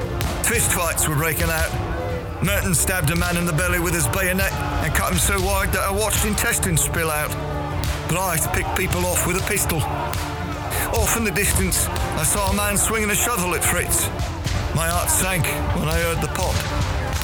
[0.47, 2.45] Fist fights were breaking out.
[2.45, 5.73] Merton stabbed a man in the belly with his bayonet and cut him so wide
[5.73, 7.33] that I watched intestines spill out.
[8.09, 9.81] Blythe picked people off with a pistol.
[10.95, 14.09] Off in the distance, I saw a man swinging a shovel at Fritz.
[14.77, 15.47] My heart sank
[15.81, 16.53] when I heard the pop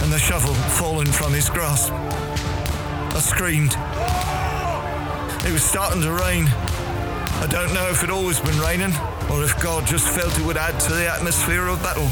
[0.00, 1.92] and the shovel falling from his grasp.
[1.92, 3.76] I screamed.
[5.44, 6.48] It was starting to rain.
[6.48, 8.96] I don't know if it always been raining
[9.28, 12.08] or if God just felt it would add to the atmosphere of battle.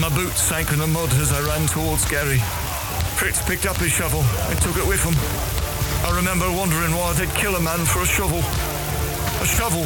[0.00, 2.40] My boots sank in the mud as I ran towards Gary.
[3.20, 5.20] Fritz picked up his shovel and took it with him.
[6.08, 8.40] I remember wondering why they'd kill a man for a shovel.
[8.40, 9.84] A shovel.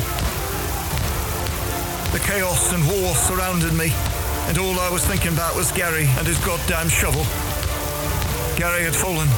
[2.14, 3.90] The chaos and war surrounded me,
[4.48, 7.24] and all I was thinking about was Gary and his goddamn shovel.
[8.56, 9.28] Gary had fallen,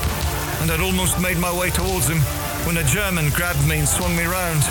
[0.61, 2.19] and I'd almost made my way towards him
[2.67, 4.63] when a German grabbed me and swung me round.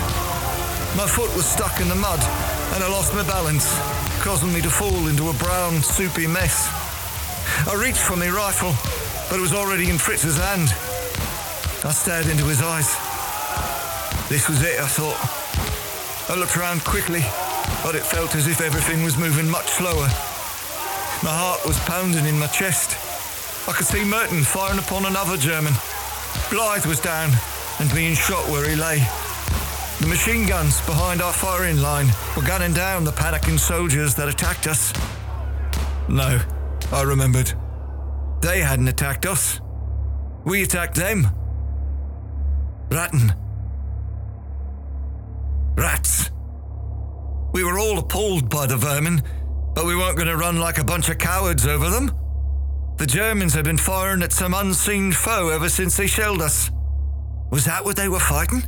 [0.96, 2.20] My foot was stuck in the mud,
[2.74, 3.66] and I lost my balance,
[4.22, 6.70] causing me to fall into a brown, soupy mess.
[7.66, 8.74] I reached for my rifle,
[9.30, 10.70] but it was already in Fritz's hand.
[11.84, 12.90] I stared into his eyes.
[14.28, 15.20] This was it, I thought.
[16.30, 17.22] I looked around quickly,
[17.84, 20.08] but it felt as if everything was moving much slower.
[21.22, 22.96] My heart was pounding in my chest.
[23.68, 25.74] I could see Merton firing upon another German.
[26.50, 27.30] Blythe was down
[27.80, 28.98] and being shot where he lay.
[30.00, 34.66] The machine guns behind our firing line were gunning down the panicking soldiers that attacked
[34.66, 34.92] us.
[36.08, 36.40] No,
[36.90, 37.52] I remembered.
[38.40, 39.60] They hadn't attacked us.
[40.44, 41.28] We attacked them.
[42.90, 43.34] Ratten.
[45.76, 46.30] Rats.
[47.54, 49.22] We were all appalled by the vermin,
[49.76, 52.10] but we weren't going to run like a bunch of cowards over them.
[52.96, 56.72] The Germans had been firing at some unseen foe ever since they shelled us.
[57.52, 58.64] Was that what they were fighting?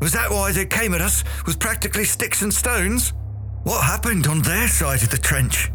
[0.00, 3.12] Was that why they came at us with practically sticks and stones?
[3.64, 5.70] What happened on their side of the trench?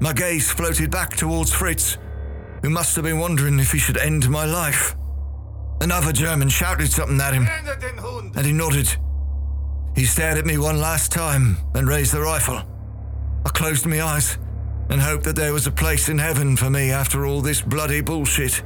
[0.00, 1.98] My gaze floated back towards Fritz,
[2.62, 4.96] who must have been wondering if he should end my life.
[5.82, 7.46] Another German shouted something at him,
[8.36, 8.96] and he nodded.
[9.94, 12.62] He stared at me one last time and raised the rifle.
[13.44, 14.38] I closed my eyes
[14.88, 18.00] and hoped that there was a place in heaven for me after all this bloody
[18.00, 18.62] bullshit.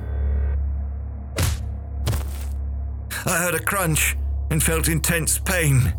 [3.27, 4.17] I heard a crunch
[4.51, 5.95] and felt intense pain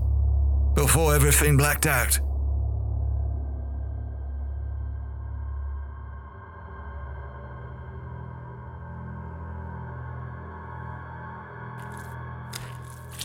[0.75, 2.19] before everything blacked out.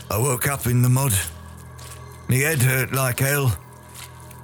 [0.09, 1.13] I woke up in the mud.
[2.31, 3.57] My head hurt like hell.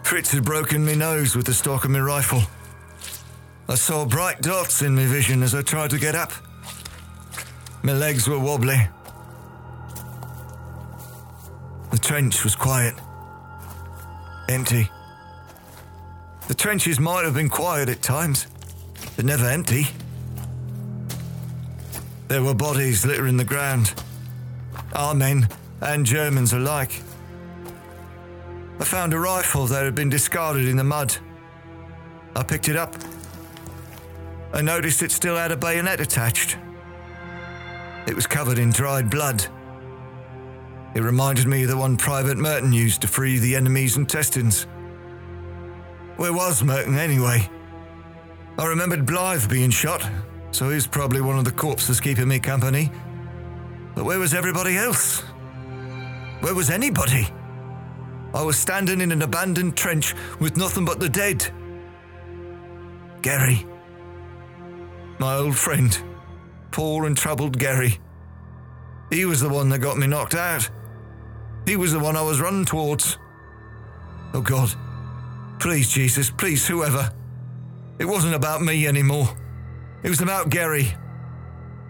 [0.03, 2.41] Fritz had broken my nose with the stock of my rifle.
[3.69, 6.33] I saw bright dots in my vision as I tried to get up.
[7.83, 8.89] My legs were wobbly.
[11.91, 12.93] The trench was quiet.
[14.49, 14.89] Empty.
[16.49, 18.47] The trenches might have been quiet at times,
[19.15, 19.85] but never empty.
[22.27, 23.93] There were bodies littering the ground.
[24.93, 25.47] Our men
[25.79, 27.01] and Germans alike.
[28.79, 31.17] I found a rifle that had been discarded in the mud.
[32.35, 32.95] I picked it up.
[34.53, 36.57] I noticed it still had a bayonet attached.
[38.07, 39.45] It was covered in dried blood.
[40.93, 44.63] It reminded me of the one Private Merton used to free the enemy's intestines.
[46.15, 47.49] Where was Merton anyway?
[48.57, 50.07] I remembered Blythe being shot,
[50.51, 52.91] so he's probably one of the corpses keeping me company.
[53.95, 55.21] But where was everybody else?
[56.41, 57.27] Where was anybody?
[58.33, 61.49] I was standing in an abandoned trench with nothing but the dead.
[63.21, 63.65] Gary.
[65.19, 65.97] My old friend.
[66.71, 67.99] Poor and troubled Gary.
[69.09, 70.69] He was the one that got me knocked out.
[71.65, 73.17] He was the one I was running towards.
[74.33, 74.73] Oh God.
[75.59, 77.11] Please, Jesus, please, whoever.
[77.99, 79.29] It wasn't about me anymore.
[80.03, 80.93] It was about Gary.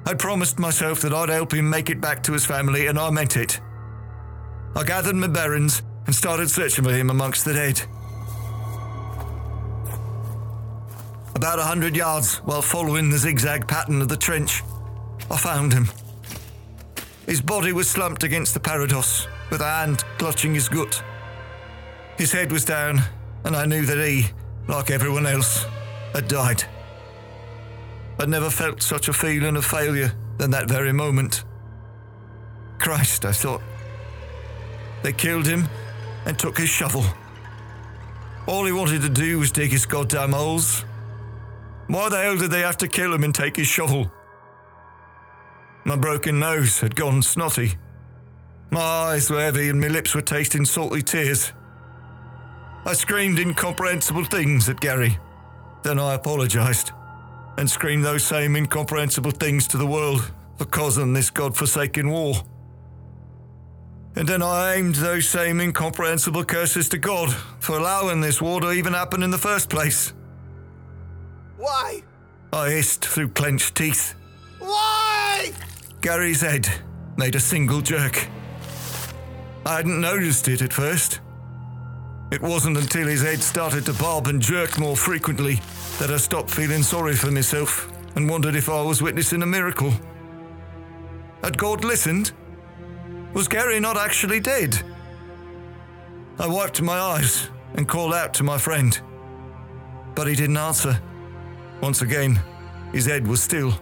[0.05, 3.09] I'd promised myself that I'd help him make it back to his family, and I
[3.09, 3.59] meant it.
[4.73, 7.81] I gathered my bearings and started searching for him amongst the dead.
[11.35, 14.63] About a hundred yards while following the zigzag pattern of the trench,
[15.29, 15.87] I found him.
[17.27, 21.03] His body was slumped against the parados, with a hand clutching his gut.
[22.17, 23.01] His head was down,
[23.43, 24.27] and I knew that he,
[24.67, 25.65] like everyone else,
[26.13, 26.63] had died.
[28.19, 31.43] I'd never felt such a feeling of failure than that very moment.
[32.79, 33.61] Christ, I thought.
[35.03, 35.67] They killed him
[36.27, 37.05] and took his shovel.
[38.47, 40.83] All he wanted to do was dig his goddamn holes.
[41.87, 44.11] Why the hell did they have to kill him and take his shovel?
[45.85, 47.75] My broken nose had gone snotty.
[48.71, 51.53] My eyes were heavy and my lips were tasting salty tears.
[52.85, 55.17] I screamed incomprehensible things at Gary.
[55.83, 56.91] Then I apologised
[57.57, 62.35] and screamed those same incomprehensible things to the world for causing this god-forsaken war.
[64.17, 68.71] And then I aimed those same incomprehensible curses to God for allowing this war to
[68.71, 70.11] even happen in the first place.
[71.55, 72.01] Why?
[72.51, 74.15] I hissed through clenched teeth.
[74.57, 75.51] Why?
[76.01, 76.67] Gary's head
[77.15, 78.27] made a single jerk.
[79.67, 81.19] I hadn't noticed it at first.
[82.31, 85.61] It wasn't until his head started to bob and jerk more frequently
[85.99, 89.93] that I stopped feeling sorry for myself and wondered if I was witnessing a miracle.
[91.43, 92.31] Had God listened?
[93.33, 94.81] Was Gary not actually dead?
[96.39, 98.99] I wiped my eyes and called out to my friend.
[100.15, 100.99] But he didn't answer.
[101.81, 102.39] Once again,
[102.91, 103.73] his head was still.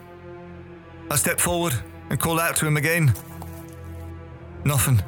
[1.10, 1.74] I stepped forward
[2.10, 3.14] and called out to him again.
[4.64, 5.02] Nothing.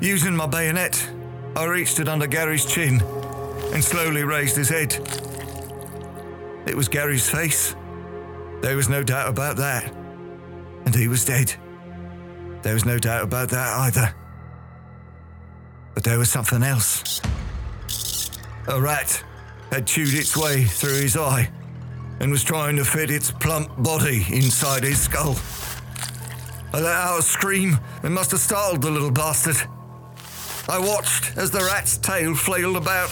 [0.00, 1.10] Using my bayonet,
[1.56, 3.00] I reached it under Gary's chin
[3.72, 4.92] and slowly raised his head.
[6.66, 7.74] It was Gary's face.
[8.60, 9.92] There was no doubt about that.
[10.84, 11.54] And he was dead.
[12.62, 14.14] There was no doubt about that either.
[15.94, 17.20] But there was something else.
[18.68, 19.24] A rat.
[19.72, 21.50] had chewed its way through his eye
[22.20, 25.36] and was trying to fit its plump body inside his skull.
[26.72, 29.56] I let out a scream and must have startled the little bastard.
[30.68, 33.10] I watched as the rat's tail flailed about,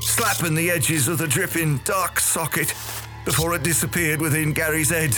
[0.00, 2.74] slapping the edges of the dripping dark socket
[3.24, 5.16] before it disappeared within Gary's head.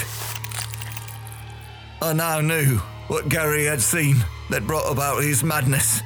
[2.00, 4.16] I now knew what Gary had seen
[4.50, 6.02] that brought about his madness.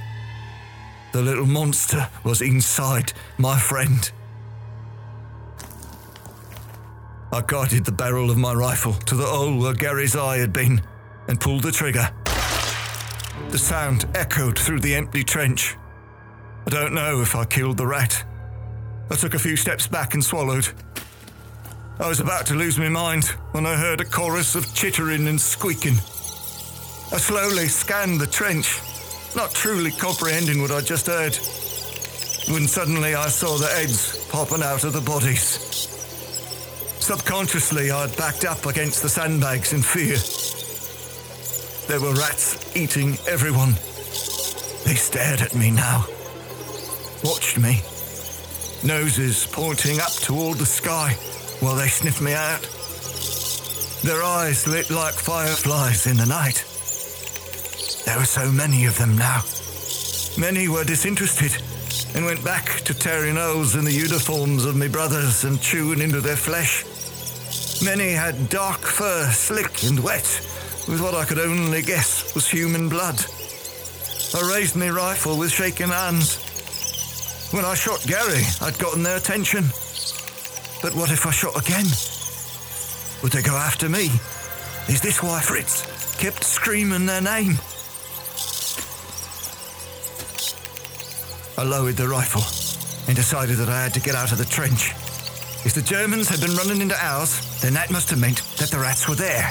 [1.13, 4.11] The little monster was inside my friend.
[7.33, 10.81] I guided the barrel of my rifle to the hole where Gary's eye had been
[11.29, 12.11] and pulled the trigger.
[13.51, 15.77] The sound echoed through the empty trench.
[16.67, 18.25] I don't know if I killed the rat.
[19.11, 20.69] I took a few steps back and swallowed.
[21.99, 25.41] I was about to lose my mind when I heard a chorus of chittering and
[25.41, 25.97] squeaking.
[27.11, 28.81] I slowly scanned the trench,
[29.35, 31.35] not truly comprehending what I just heard,
[32.53, 35.65] when suddenly I saw the heads popping out of the bodies.
[37.01, 40.19] Subconsciously, I'd backed up against the sandbags in fear.
[41.89, 43.73] There were rats eating everyone.
[44.85, 46.05] They stared at me now,
[47.25, 47.81] watched me,
[48.85, 51.17] noses pointing up toward the sky
[51.61, 52.61] while they sniffed me out.
[54.03, 56.67] Their eyes lit like fireflies in the night.
[58.09, 59.43] There were so many of them now.
[60.39, 61.53] Many were disinterested
[62.17, 66.23] and went back to tearing holes in the uniforms of my brothers and chewing into
[66.23, 66.87] their flesh.
[67.85, 70.25] Many had dark fur, slick and wet,
[70.89, 73.23] with what I could only guess was human blood.
[74.35, 76.39] I raised my rifle with shaking hands.
[77.53, 79.65] When I shot Gary, I'd gotten their attention.
[80.81, 81.87] But what if I shot again?
[83.23, 84.07] Would they go after me?
[84.89, 87.59] Is this why Fritz kept screaming their name?
[91.59, 92.47] I lowered the rifle
[93.09, 94.93] and decided that I had to get out of the trench.
[95.67, 98.79] If the Germans had been running into ours, then that must have meant that the
[98.79, 99.43] rats were there.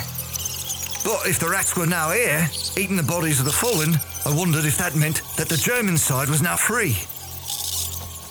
[1.03, 2.47] But if the rats were now here,
[2.77, 6.29] eating the bodies of the fallen, I wondered if that meant that the German side
[6.29, 6.95] was now free.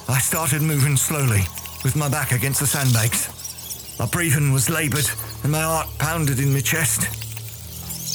[0.09, 1.45] I started moving slowly,
[1.85, 3.29] with my back against the sandbags.
[3.99, 5.11] My breathing was laboured,
[5.43, 7.05] and my heart pounded in my chest.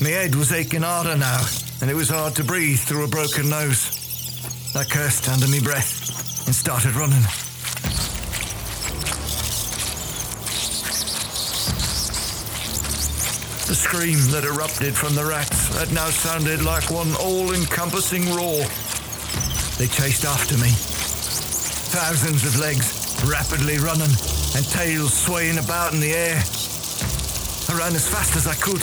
[0.02, 1.46] My head was aching harder now,
[1.84, 4.01] and it was hard to breathe through a broken nose.
[4.74, 7.22] I cursed under my breath and started running.
[13.68, 18.64] The scream that erupted from the rats had now sounded like one all encompassing roar.
[19.76, 20.72] They chased after me.
[21.92, 22.96] Thousands of legs
[23.28, 24.16] rapidly running
[24.56, 26.40] and tails swaying about in the air.
[27.68, 28.80] I ran as fast as I could,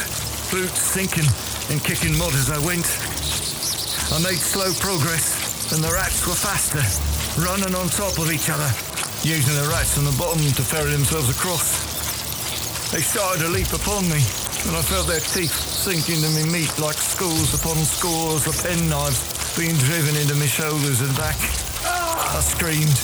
[0.53, 1.29] boots sinking
[1.73, 2.85] and kicking mud as I went.
[4.13, 5.38] I made slow progress,
[5.73, 6.81] and the rats were faster,
[7.45, 8.69] running on top of each other,
[9.21, 11.85] using the rats on the bottom to ferry themselves across.
[12.89, 14.17] They started to leap upon me,
[14.65, 19.21] and I felt their teeth sink into me meat like scores upon scores of penknives
[19.61, 21.37] being driven into my shoulders and back.
[21.85, 22.97] I screamed.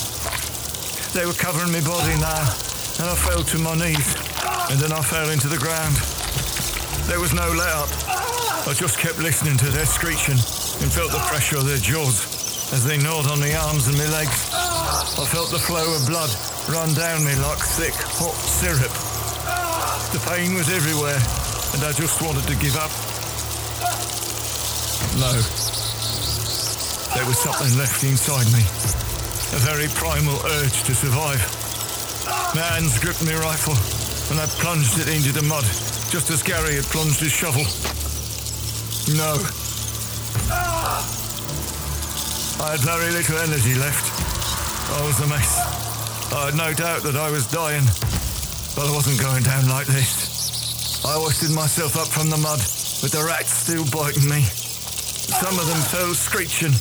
[1.13, 2.49] They were covering my body now,
[2.97, 4.09] and I fell to my knees,
[4.73, 5.93] and then I fell into the ground.
[7.05, 7.91] There was no let up.
[8.65, 10.41] I just kept listening to their screeching
[10.81, 12.34] and felt the pressure of their jaws
[12.73, 14.49] as they gnawed on my arms and my legs.
[14.53, 16.29] I felt the flow of blood
[16.69, 18.93] run down me like thick, hot syrup.
[20.13, 21.19] The pain was everywhere,
[21.75, 22.89] and I just wanted to give up.
[25.19, 25.31] No.
[27.13, 28.63] There was something left inside me.
[29.55, 31.39] A very primal urge to survive.
[32.55, 33.77] My hands gripped my rifle,
[34.31, 35.65] and I plunged it into the mud,
[36.09, 37.63] just as Gary had plunged his shovel.
[39.15, 39.37] No.
[42.61, 44.07] I had very little energy left.
[44.95, 45.59] I was a mess.
[46.31, 47.83] I had no doubt that I was dying,
[48.79, 51.03] but I wasn't going down like this.
[51.03, 52.59] I hoisted myself up from the mud,
[53.03, 54.41] with the rats still biting me.
[54.41, 56.71] Some of them fell screeching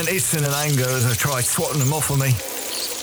[0.00, 2.32] and hissing in anger as I tried swatting them off of me.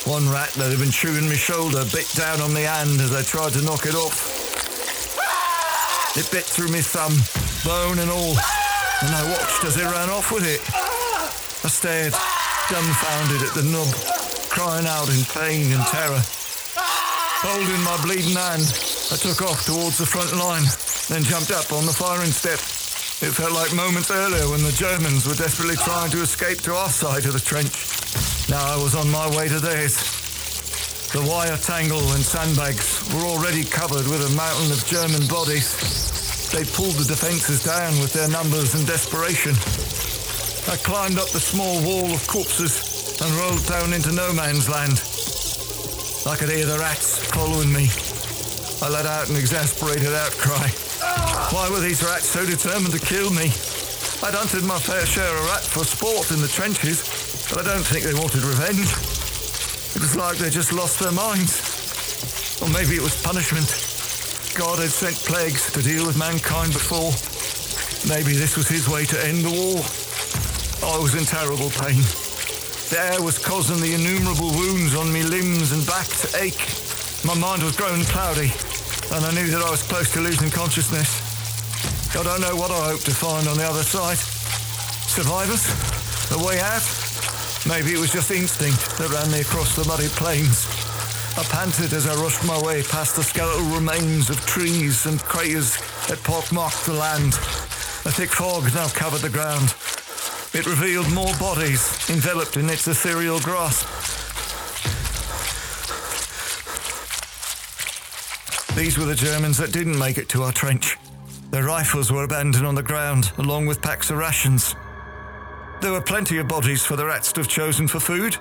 [0.09, 3.21] One rat that had been chewing my shoulder bit down on my hand as I
[3.21, 4.17] tried to knock it off.
[6.17, 7.13] It bit through my thumb,
[7.61, 10.84] bone and all, and I watched as it ran off with it.
[11.65, 12.13] I stared,
[12.69, 13.89] dumbfounded at the nub,
[14.53, 16.21] crying out in pain and terror.
[17.41, 18.69] Holding my bleeding hand,
[19.09, 20.61] I took off towards the front line,
[21.09, 22.61] then jumped up on the firing step.
[23.25, 26.93] It felt like moments earlier when the Germans were desperately trying to escape to our
[26.93, 27.73] side of the trench.
[28.45, 29.97] Now I was on my way to theirs.
[31.17, 35.73] The wire tangle and sandbags were already covered with a mountain of German bodies.
[36.53, 39.57] They pulled the defences down with their numbers and desperation.
[40.65, 44.97] I climbed up the small wall of corpses and rolled down into no man's land.
[46.25, 47.85] I could hear the rats following me.
[48.81, 50.65] I let out an exasperated outcry.
[51.53, 53.53] Why were these rats so determined to kill me?
[54.25, 57.05] I'd hunted my fair share of rats for sport in the trenches,
[57.53, 58.89] but I don't think they wanted revenge.
[59.93, 61.61] It was like they just lost their minds.
[62.65, 63.69] Or maybe it was punishment.
[64.57, 67.13] God had sent plagues to deal with mankind before.
[68.09, 70.04] Maybe this was his way to end the war.
[70.83, 72.01] I was in terrible pain.
[72.91, 76.65] The air was causing the innumerable wounds on me limbs and back to ache.
[77.23, 78.51] My mind was growing cloudy,
[79.15, 81.21] and I knew that I was close to losing consciousness.
[82.15, 84.17] I don't know what I hoped to find on the other side.
[85.09, 85.67] Survivors?
[86.31, 86.85] A way out?
[87.67, 90.69] Maybe it was just instinct that ran me across the muddy plains.
[91.37, 95.75] I panted as I rushed my way past the skeletal remains of trees and craters
[96.07, 97.33] that pockmarked the land.
[98.05, 99.73] A thick fog now covered the ground.
[100.55, 103.85] It revealed more bodies enveloped in its ethereal grasp.
[108.73, 110.95] These were the Germans that didn't make it to our trench.
[111.51, 114.75] Their rifles were abandoned on the ground, along with packs of rations.
[115.81, 118.37] There were plenty of bodies for the rats to have chosen for food.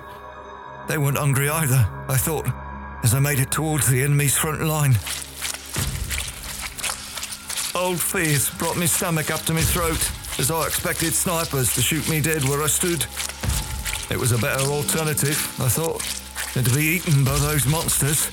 [0.87, 2.47] They weren't hungry either, I thought,
[3.03, 4.95] as I made it towards the enemy's front line.
[7.75, 12.07] Old fears brought my stomach up to my throat as I expected snipers to shoot
[12.09, 13.05] me dead where I stood.
[14.11, 16.01] It was a better alternative, I thought,
[16.53, 18.25] than to be eaten by those monsters.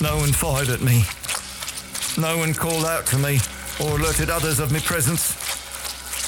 [0.00, 1.04] No one fired at me.
[2.18, 3.38] No one called out to me
[3.80, 5.36] or alerted others of my presence.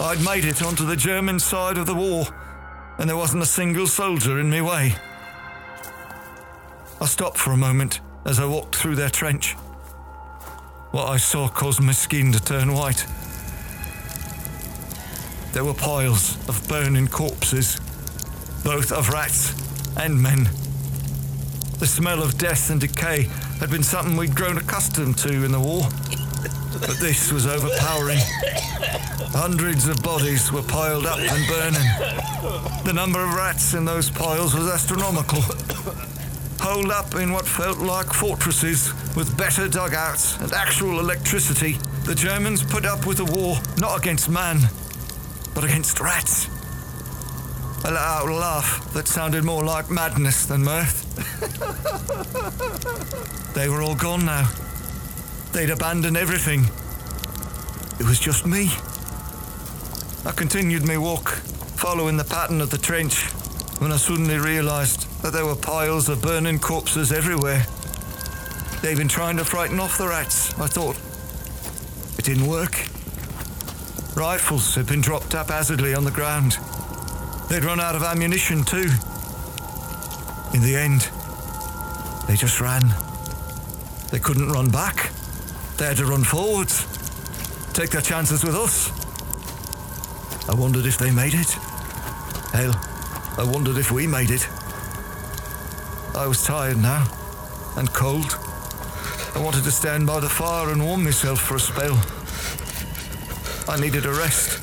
[0.01, 2.27] I'd made it onto the German side of the war,
[2.99, 4.95] and there wasn't a single soldier in my way.
[7.01, 9.57] I stopped for a moment as I walked through their trench.
[10.93, 13.07] What I saw caused my skin to turn white.
[15.55, 17.81] There were piles of burning corpses,
[18.63, 19.55] both of rats
[19.97, 20.51] and men.
[21.79, 23.23] The smell of death and decay
[23.59, 25.89] had been something we'd grown accustomed to in the war,
[26.79, 28.21] but this was overpowering.
[29.33, 31.89] Hundreds of bodies were piled up and burning.
[32.85, 35.43] The number of rats in those piles was astronomical.
[36.63, 42.63] Holed up in what felt like fortresses with better dugouts and actual electricity, the Germans
[42.63, 44.61] put up with a war not against man,
[45.57, 46.47] but against rats.
[47.85, 51.03] A laugh that sounded more like madness than mirth.
[53.55, 54.49] they were all gone now.
[55.53, 56.67] They'd abandoned everything.
[57.99, 58.71] It was just me.
[60.25, 61.31] I continued my walk,
[61.75, 63.32] following the pattern of the trench,
[63.83, 67.67] when I suddenly realised that there were piles of burning corpses everywhere.
[68.81, 70.97] They'd been trying to frighten off the rats, I thought.
[72.17, 72.87] It didn't work.
[74.17, 76.59] Rifles had been dropped haphazardly on the ground.
[77.51, 78.89] They'd run out of ammunition too.
[80.55, 81.09] In the end,
[82.29, 82.83] they just ran.
[84.13, 85.11] They couldn't run back.
[85.79, 86.87] They had to run forwards.
[87.73, 88.93] Take their chances with us.
[90.49, 91.51] I wondered if they made it.
[92.53, 92.92] Hell,
[93.39, 94.47] I wondered if we made it.
[96.15, 97.07] I was tired now,
[97.77, 98.37] and cold.
[99.35, 101.99] I wanted to stand by the fire and warm myself for a spell.
[103.67, 104.61] I needed a rest.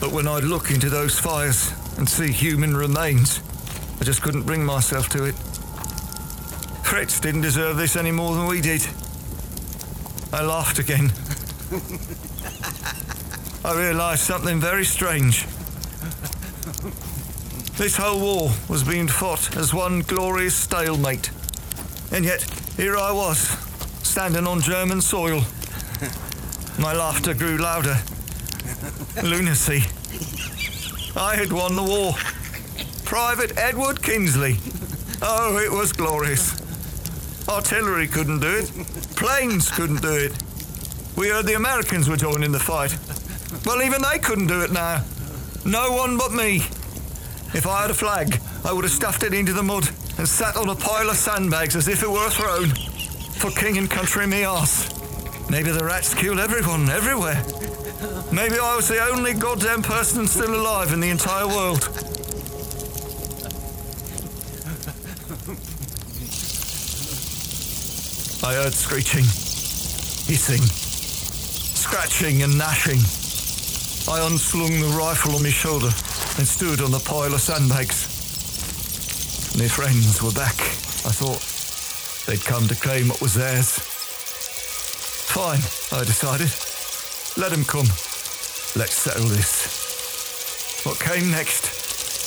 [0.00, 3.40] But when I'd look into those fires and see human remains,
[4.00, 5.34] I just couldn't bring myself to it.
[6.84, 8.86] Fritz didn't deserve this any more than we did.
[10.32, 11.12] I laughed again.
[13.64, 15.46] I realised something very strange.
[17.76, 21.30] This whole war was being fought as one glorious stalemate.
[22.12, 22.42] And yet,
[22.76, 23.38] here I was,
[24.06, 25.42] standing on German soil.
[26.78, 27.96] My laughter grew louder.
[29.24, 29.82] Lunacy.
[31.16, 32.14] I had won the war.
[33.04, 34.56] Private Edward Kinsley.
[35.20, 36.54] Oh, it was glorious.
[37.48, 38.70] Artillery couldn't do it.
[39.16, 40.32] Planes couldn't do it.
[41.16, 42.96] We heard the Americans were joining the fight.
[43.66, 45.04] Well, even they couldn't do it now.
[45.64, 46.62] No one but me.
[47.54, 49.88] If I had a flag, I would have stuffed it into the mud
[50.18, 52.70] and sat on a pile of sandbags as if it were a throne.
[53.38, 54.90] For king and country me arse.
[55.48, 57.40] Maybe the rats killed everyone, everywhere.
[58.32, 61.88] Maybe I was the only goddamn person still alive in the entire world.
[68.42, 69.24] I heard screeching,
[70.26, 70.62] hissing,
[71.76, 72.98] scratching, and gnashing.
[74.12, 75.90] I unslung the rifle on my shoulder
[76.38, 78.10] and stood on the pile of sandbags.
[79.58, 80.58] My friends were back,
[81.06, 81.42] I thought.
[82.26, 83.78] They'd come to claim what was theirs.
[85.30, 85.62] Fine,
[85.94, 86.50] I decided.
[87.36, 87.86] Let them come.
[88.74, 90.82] Let's settle this.
[90.84, 91.70] What came next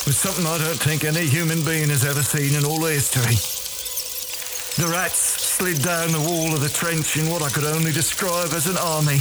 [0.05, 3.35] was something I don't think any human being has ever seen in all history.
[4.79, 5.19] The rats
[5.57, 8.77] slid down the wall of the trench in what I could only describe as an
[8.77, 9.19] army.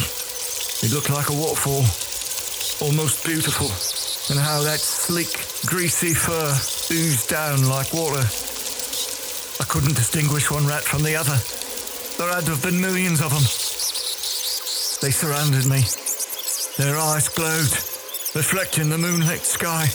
[0.85, 1.83] It looked like a waterfall,
[2.87, 3.73] almost beautiful,
[4.31, 5.31] and how that sleek,
[5.67, 6.51] greasy fur
[6.91, 8.27] oozed down like water.
[9.61, 11.39] I couldn't distinguish one rat from the other.
[12.19, 13.47] There had to have been millions of them.
[15.01, 15.87] They surrounded me.
[16.77, 17.71] Their eyes glowed,
[18.35, 19.87] reflecting the moonlit sky.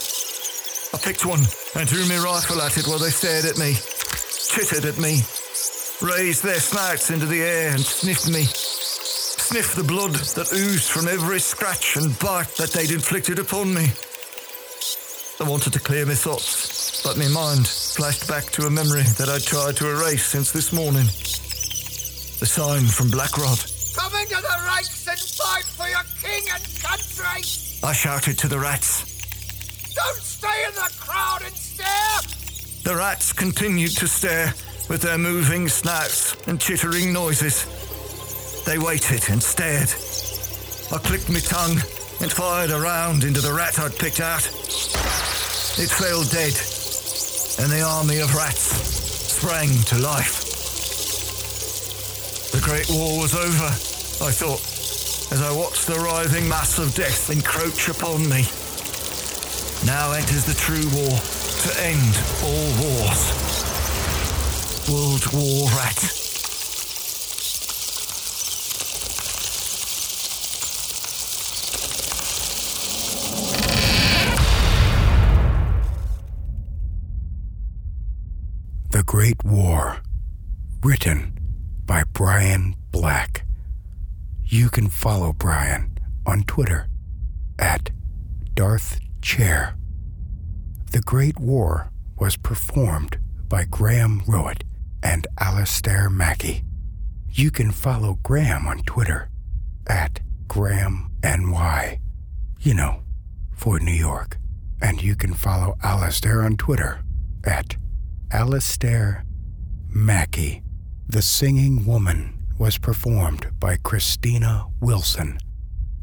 [0.94, 1.44] I picked one
[1.76, 5.24] and threw my rifle at it while they stared at me, chittered at me,
[6.02, 8.44] raised their snouts into the air and sniffed me.
[8.46, 13.92] Sniffed the blood that oozed from every scratch and bite that they'd inflicted upon me.
[15.42, 19.28] I wanted to clear my thoughts, but my mind flashed back to a memory that
[19.28, 21.06] I'd tried to erase since this morning.
[22.38, 23.58] The sign from Blackrod.
[23.98, 27.42] Come into the ranks and fight for your king and country!
[27.82, 29.02] I shouted to the rats.
[29.96, 32.22] Don't stay in the crowd and stare!
[32.84, 34.54] The rats continued to stare
[34.90, 37.66] with their moving snouts and chittering noises.
[38.66, 39.90] They waited and stared.
[40.94, 41.82] I clicked my tongue
[42.22, 44.48] and fired a round into the rat I'd picked out.
[45.78, 46.54] It fell dead,
[47.64, 48.76] and the army of rats
[49.34, 50.44] sprang to life.
[52.52, 53.66] The Great War was over,
[54.28, 54.62] I thought,
[55.32, 58.46] as I watched the writhing mass of death encroach upon me.
[59.86, 61.18] Now enters the true war
[61.62, 63.32] to end all wars.
[64.90, 66.18] World War Rat.
[78.92, 79.98] The Great War,
[80.82, 81.38] written
[81.86, 83.46] by Brian Black.
[84.44, 85.96] You can follow Brian
[86.26, 86.88] on Twitter
[87.60, 87.92] at
[88.56, 89.76] Darth Chair.
[90.92, 94.64] The Great War was performed by Graham Rowat
[95.04, 96.64] and Alistair Mackey.
[97.30, 99.30] You can follow Graham on Twitter
[99.86, 102.00] at GrahamNY,
[102.60, 103.04] you know,
[103.52, 104.40] for New York.
[104.82, 107.04] And you can follow Alistair on Twitter
[107.44, 107.76] at
[108.34, 109.26] Alistair
[109.90, 110.64] Mackey.
[111.08, 115.38] The Singing Woman was performed by Christina Wilson.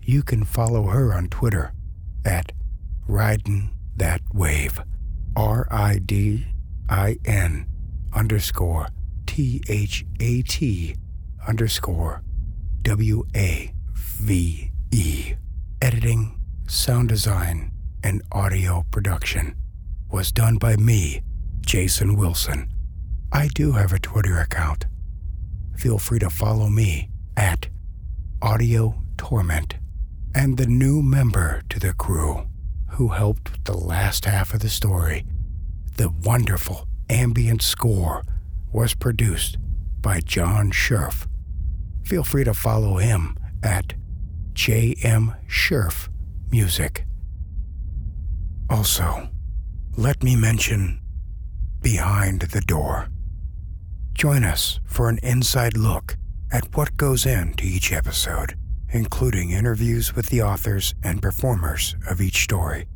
[0.03, 1.73] You can follow her on Twitter
[2.27, 2.53] at
[3.07, 4.79] Ridin' That Wave.
[5.35, 6.47] R I D
[6.89, 7.67] I N
[8.13, 8.89] underscore
[9.27, 10.97] T H A T
[11.47, 12.23] underscore
[12.83, 15.35] W A V E.
[15.81, 17.73] Editing, sound design,
[18.03, 19.55] and audio production
[20.11, 21.23] was done by me,
[21.69, 22.67] Jason Wilson.
[23.31, 24.87] I do have a Twitter account.
[25.77, 27.69] Feel free to follow me at
[28.41, 29.75] Audio Torment
[30.35, 32.47] and the new member to the crew
[32.93, 35.27] who helped with the last half of the story.
[35.99, 38.23] The wonderful ambient score
[38.73, 39.59] was produced
[40.01, 41.27] by John Scherf.
[42.03, 43.93] Feel free to follow him at
[44.55, 46.09] JM Scherf
[46.51, 47.05] Music.
[48.71, 49.29] Also,
[49.99, 51.03] let me mention
[51.81, 53.09] Behind the Door.
[54.13, 56.17] Join us for an inside look
[56.51, 58.55] at what goes into each episode,
[58.91, 62.87] including interviews with the authors and performers of each story.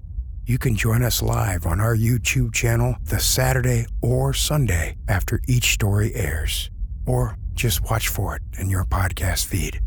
[0.45, 5.73] You can join us live on our YouTube channel the Saturday or Sunday after each
[5.73, 6.71] story airs,
[7.07, 9.81] or just watch for it in your podcast feed.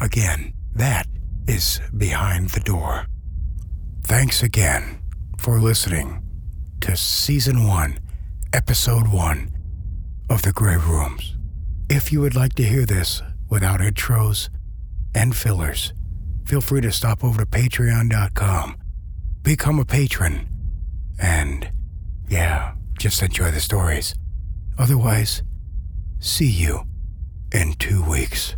[0.00, 1.06] Again, that
[1.46, 3.06] is Behind the Door.
[4.02, 5.00] Thanks again
[5.38, 6.22] for listening
[6.80, 7.98] to Season 1,
[8.54, 9.50] Episode 1
[10.30, 11.36] of The Grey Rooms.
[11.90, 13.20] If you would like to hear this
[13.50, 14.48] without intros
[15.14, 15.92] and fillers,
[16.46, 18.78] feel free to stop over to patreon.com,
[19.42, 20.48] become a patron,
[21.20, 21.70] and
[22.30, 24.14] yeah, just enjoy the stories.
[24.78, 25.42] Otherwise,
[26.18, 26.84] see you
[27.52, 28.56] in two weeks.